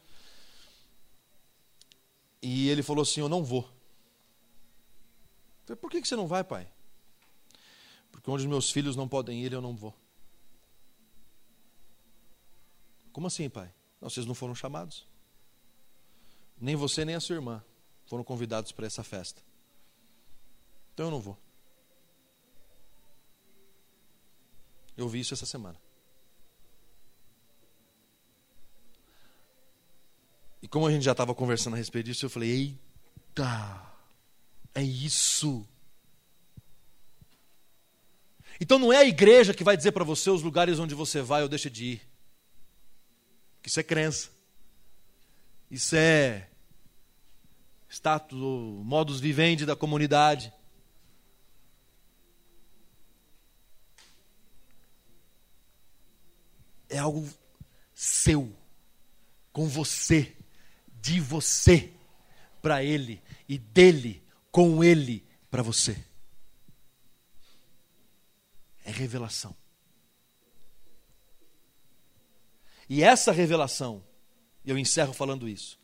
[2.40, 3.73] E ele falou assim: Eu não vou.
[5.64, 6.68] Falei, por que você não vai, pai?
[8.10, 9.94] Porque onde meus filhos não podem ir, eu não vou.
[13.12, 13.72] Como assim, pai?
[14.00, 15.06] Não, vocês não foram chamados.
[16.60, 17.64] Nem você, nem a sua irmã
[18.06, 19.42] foram convidados para essa festa.
[20.92, 21.38] Então eu não vou.
[24.96, 25.78] Eu vi isso essa semana.
[30.62, 33.93] E como a gente já estava conversando a respeito disso, eu falei: eita!
[34.74, 35.66] É isso.
[38.60, 41.42] Então não é a igreja que vai dizer para você os lugares onde você vai
[41.42, 42.02] ou deixa de ir.
[43.64, 44.30] Isso é crença.
[45.70, 46.48] Isso é
[47.88, 50.52] status, modus vivendi da comunidade.
[56.88, 57.28] É algo
[57.94, 58.54] seu,
[59.52, 60.36] com você,
[61.00, 61.92] de você,
[62.62, 64.23] para ele e dele
[64.54, 66.00] com Ele, para você.
[68.84, 69.52] É revelação.
[72.88, 74.00] E essa revelação,
[74.64, 75.76] eu encerro falando isso,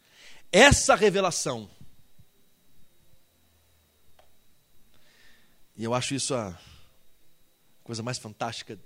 [0.52, 1.68] essa revelação,
[5.74, 6.56] e eu acho isso a
[7.82, 8.78] coisa mais fantástica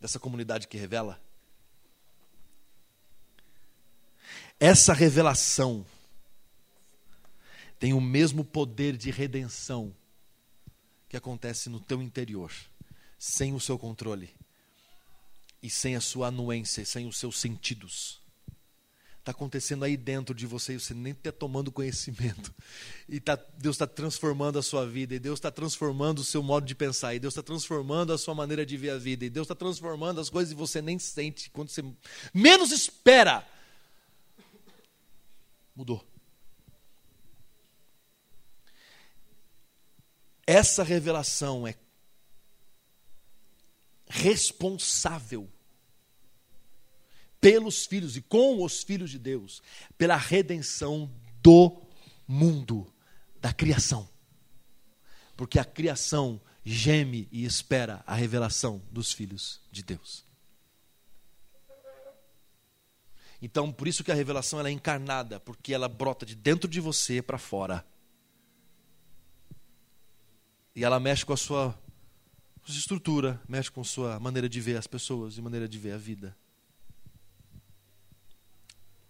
[0.00, 1.22] dessa comunidade que revela,
[4.58, 5.86] essa revelação
[7.78, 9.94] tem o mesmo poder de redenção
[11.08, 12.52] que acontece no teu interior,
[13.18, 14.30] sem o seu controle
[15.62, 18.20] e sem a sua anuência, sem os seus sentidos.
[19.26, 22.54] Está acontecendo aí dentro de você e você nem está tomando conhecimento.
[23.08, 26.66] E tá, Deus está transformando a sua vida, e Deus está transformando o seu modo
[26.66, 29.44] de pensar, e Deus está transformando a sua maneira de ver a vida, e Deus
[29.44, 31.48] está transformando as coisas e você nem sente.
[31.50, 31.84] Quando você
[32.34, 33.46] menos espera,
[35.74, 36.04] mudou.
[40.46, 41.74] Essa revelação é
[44.08, 45.50] responsável
[47.40, 49.62] pelos filhos e com os filhos de Deus,
[49.98, 51.10] pela redenção
[51.42, 51.82] do
[52.26, 52.92] mundo,
[53.40, 54.08] da criação.
[55.36, 60.24] Porque a criação geme e espera a revelação dos filhos de Deus.
[63.40, 66.80] Então, por isso que a revelação ela é encarnada, porque ela brota de dentro de
[66.80, 67.84] você para fora.
[70.76, 71.74] E ela mexe com a sua
[72.68, 75.96] estrutura, mexe com a sua maneira de ver as pessoas e maneira de ver a
[75.96, 76.36] vida.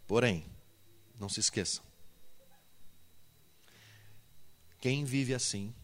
[0.07, 0.47] Porém,
[1.19, 1.85] não se esqueçam.
[4.79, 5.75] Quem vive assim,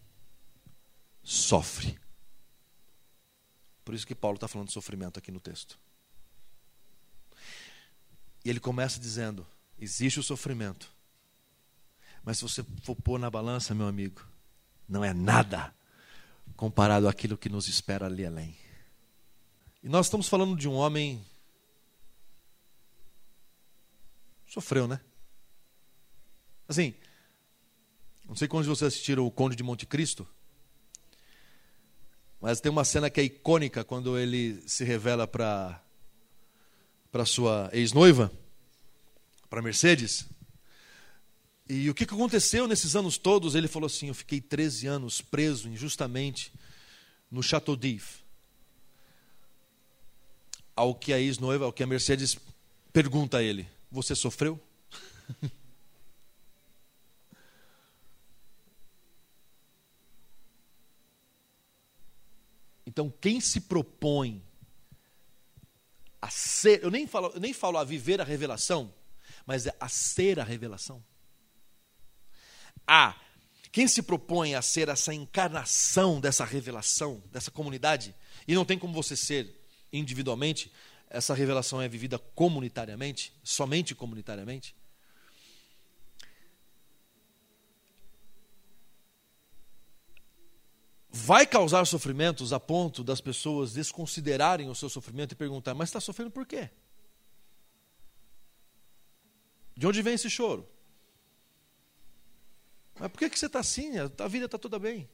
[1.21, 1.99] sofre.
[3.85, 5.77] Por isso que Paulo está falando de sofrimento aqui no texto.
[8.45, 9.45] E ele começa dizendo:
[9.81, 10.95] existe o sofrimento.
[12.23, 14.25] Mas se você for pôr na balança, meu amigo,
[14.93, 15.75] não é nada
[16.55, 18.57] comparado àquilo que nos espera ali além.
[19.83, 21.25] E nós estamos falando de um homem
[24.47, 25.01] Sofreu, né?
[26.69, 26.95] Assim,
[28.27, 30.29] não sei quando vocês assistiram o Conde de Monte Cristo,
[32.39, 35.83] mas tem uma cena que é icônica quando ele se revela para
[37.11, 38.31] para sua ex-noiva,
[39.49, 40.27] para Mercedes.
[41.69, 43.55] E o que aconteceu nesses anos todos?
[43.55, 46.53] Ele falou assim: Eu fiquei 13 anos preso injustamente
[47.31, 48.23] no Chateau d'If.
[50.75, 52.37] Ao que a ex-noiva, ao que a Mercedes
[52.93, 54.61] pergunta a ele: você sofreu?
[62.93, 64.43] Então, quem se propõe
[66.21, 68.93] a ser, eu nem falo, eu nem falo a viver a revelação,
[69.47, 71.03] mas é a ser a revelação.
[72.87, 73.15] A
[73.73, 78.15] quem se propõe a ser essa encarnação dessa revelação, dessa comunidade,
[78.47, 79.51] e não tem como você ser
[79.91, 80.71] individualmente,
[81.09, 84.77] essa revelação é vivida comunitariamente, somente comunitariamente?
[91.09, 96.01] Vai causar sofrimentos a ponto das pessoas desconsiderarem o seu sofrimento e perguntar: mas está
[96.01, 96.71] sofrendo por quê?
[99.77, 100.67] De onde vem esse choro?
[103.03, 103.95] Mas por que, que você está assim?
[103.99, 105.11] A vida está toda bem.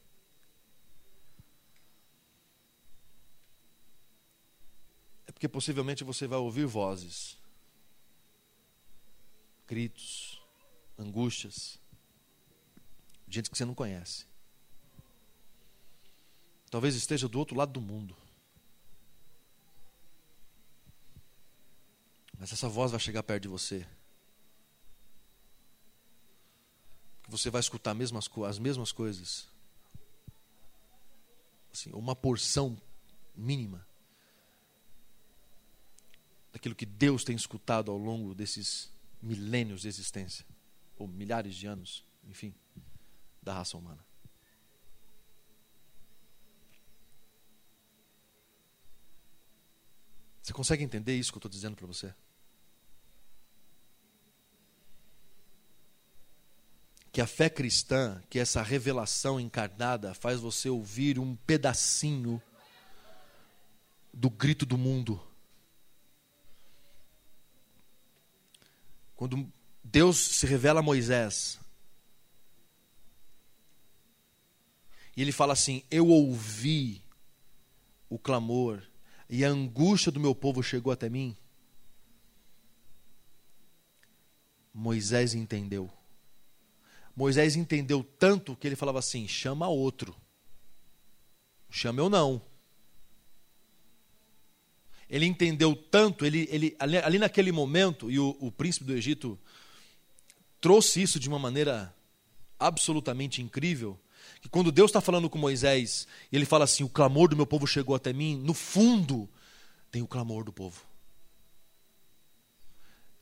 [5.39, 7.39] porque possivelmente você vai ouvir vozes,
[9.69, 10.43] gritos,
[10.99, 11.79] angústias,
[13.29, 14.27] gente que você não conhece.
[16.69, 18.17] Talvez esteja do outro lado do mundo.
[22.37, 23.87] Mas essa voz vai chegar perto de você.
[27.29, 29.47] Você vai escutar as mesmas, as mesmas coisas.
[31.71, 32.81] Assim, uma porção
[33.37, 33.87] mínima
[36.53, 38.91] daquilo que Deus tem escutado ao longo desses
[39.23, 40.45] milênios de existência,
[40.97, 42.55] ou milhares de anos, enfim,
[43.43, 44.05] da raça humana.
[50.43, 52.15] Você consegue entender isso que eu estou dizendo para você?
[57.11, 62.41] Que a fé cristã, que essa revelação encarnada faz você ouvir um pedacinho
[64.13, 65.21] do grito do mundo
[69.19, 69.53] Quando
[69.83, 71.59] Deus se revela a Moisés,
[75.17, 77.03] e ele fala assim: Eu ouvi
[78.09, 78.81] o clamor,
[79.29, 81.37] e a angústia do meu povo chegou até mim,
[84.73, 85.91] Moisés entendeu.
[87.19, 90.15] Moisés entendeu tanto que ele falava assim: chama outro.
[91.69, 92.41] Chama eu não.
[95.11, 99.37] Ele entendeu tanto, ele, ele ali, ali naquele momento, e o, o príncipe do Egito
[100.61, 101.93] trouxe isso de uma maneira
[102.57, 103.99] absolutamente incrível,
[104.41, 107.67] que quando Deus está falando com Moisés, ele fala assim: o clamor do meu povo
[107.67, 109.29] chegou até mim, no fundo
[109.91, 110.88] tem o clamor do povo.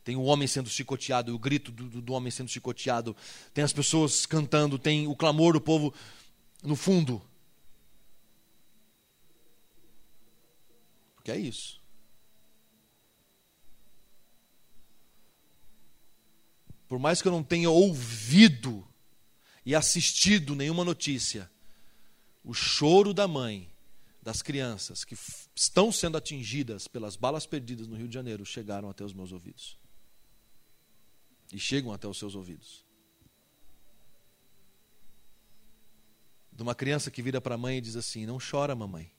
[0.06, 3.16] Tem o homem sendo chicoteado, o grito do, do homem sendo chicoteado,
[3.52, 5.92] tem as pessoas cantando, tem o clamor do povo
[6.62, 7.20] no fundo.
[11.16, 11.82] Porque é isso.
[16.86, 18.86] Por mais que eu não tenha ouvido
[19.64, 21.50] e assistido nenhuma notícia,
[22.44, 23.68] o choro da mãe
[24.22, 25.16] das crianças que
[25.52, 29.84] estão sendo atingidas pelas balas perdidas no Rio de Janeiro chegaram até os meus ouvidos
[31.52, 32.84] e chegam até os seus ouvidos.
[36.52, 39.12] De uma criança que vira para a mãe e diz assim: Não chora, mamãe.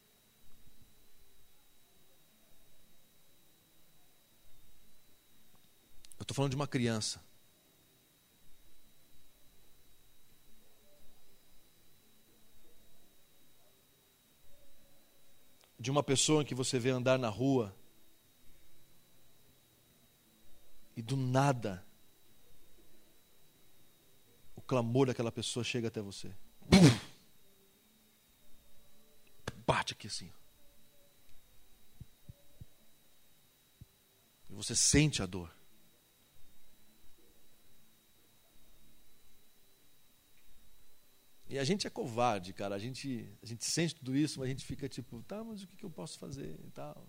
[6.18, 7.24] Eu estou falando de uma criança.
[15.80, 17.74] De uma pessoa que você vê andar na rua
[20.96, 21.87] e do nada
[24.68, 26.32] clamor daquela pessoa chega até você.
[29.66, 30.32] Bate aqui assim.
[34.50, 35.56] E você sente a dor.
[41.50, 42.76] E a gente é covarde, cara.
[42.76, 45.68] A gente, a gente sente tudo isso, mas a gente fica tipo, tá, mas o
[45.68, 47.08] que, que eu posso fazer e tal.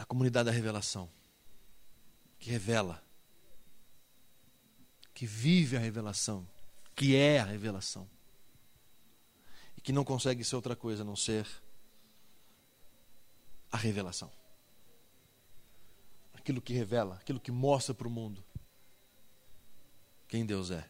[0.00, 1.10] A comunidade da revelação,
[2.38, 3.04] que revela,
[5.12, 6.48] que vive a revelação,
[6.96, 8.08] que é a revelação,
[9.76, 11.46] e que não consegue ser outra coisa a não ser
[13.70, 14.32] a revelação.
[16.32, 18.42] Aquilo que revela, aquilo que mostra para o mundo
[20.26, 20.88] quem Deus é.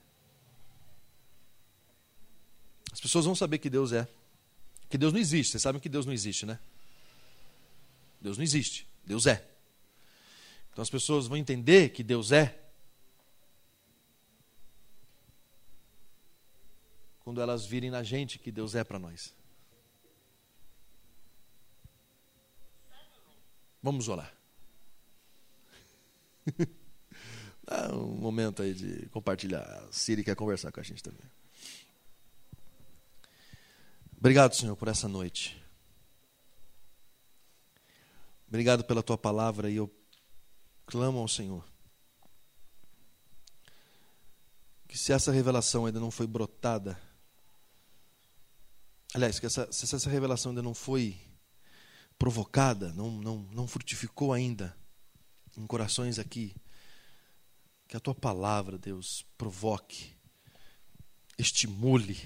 [2.92, 4.06] As pessoas vão saber que Deus é.
[4.88, 5.52] Que Deus não existe.
[5.52, 6.60] Vocês sabem que Deus não existe, né?
[8.20, 8.89] Deus não existe.
[9.04, 9.46] Deus é.
[10.70, 12.60] Então as pessoas vão entender que Deus é
[17.20, 19.32] quando elas virem na gente que Deus é para nós.
[23.82, 24.34] Vamos orar.
[27.64, 29.62] Dá um momento aí de compartilhar.
[29.62, 31.24] A Siri quer conversar com a gente também.
[34.18, 35.59] Obrigado, Senhor, por essa noite.
[38.50, 39.88] Obrigado pela tua palavra e eu
[40.84, 41.64] clamo ao Senhor.
[44.88, 47.00] Que se essa revelação ainda não foi brotada,
[49.14, 51.16] aliás, que essa, se essa revelação ainda não foi
[52.18, 54.76] provocada, não, não, não frutificou ainda
[55.56, 56.56] em corações aqui,
[57.86, 60.12] que a tua palavra, Deus, provoque,
[61.38, 62.18] estimule,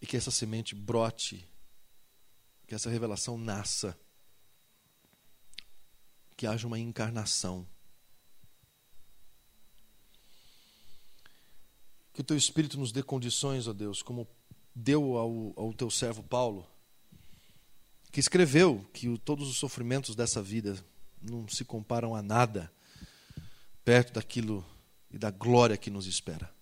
[0.00, 1.46] e que essa semente brote
[2.66, 3.96] que essa revelação nasça,
[6.36, 7.66] que haja uma encarnação.
[12.12, 14.26] Que o teu Espírito nos dê condições, ó Deus, como
[14.74, 16.66] deu ao, ao teu servo Paulo,
[18.10, 20.82] que escreveu que o, todos os sofrimentos dessa vida
[21.20, 22.72] não se comparam a nada
[23.84, 24.66] perto daquilo
[25.10, 26.52] e da glória que nos espera.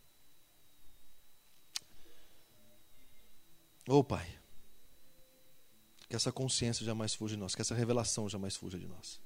[3.89, 4.44] Oh, Pai.
[6.15, 9.21] Que essa consciência jamais fuja de nós, que essa revelação jamais fuja de nós.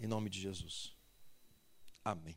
[0.00, 0.92] Em nome de Jesus.
[2.04, 2.36] Amém.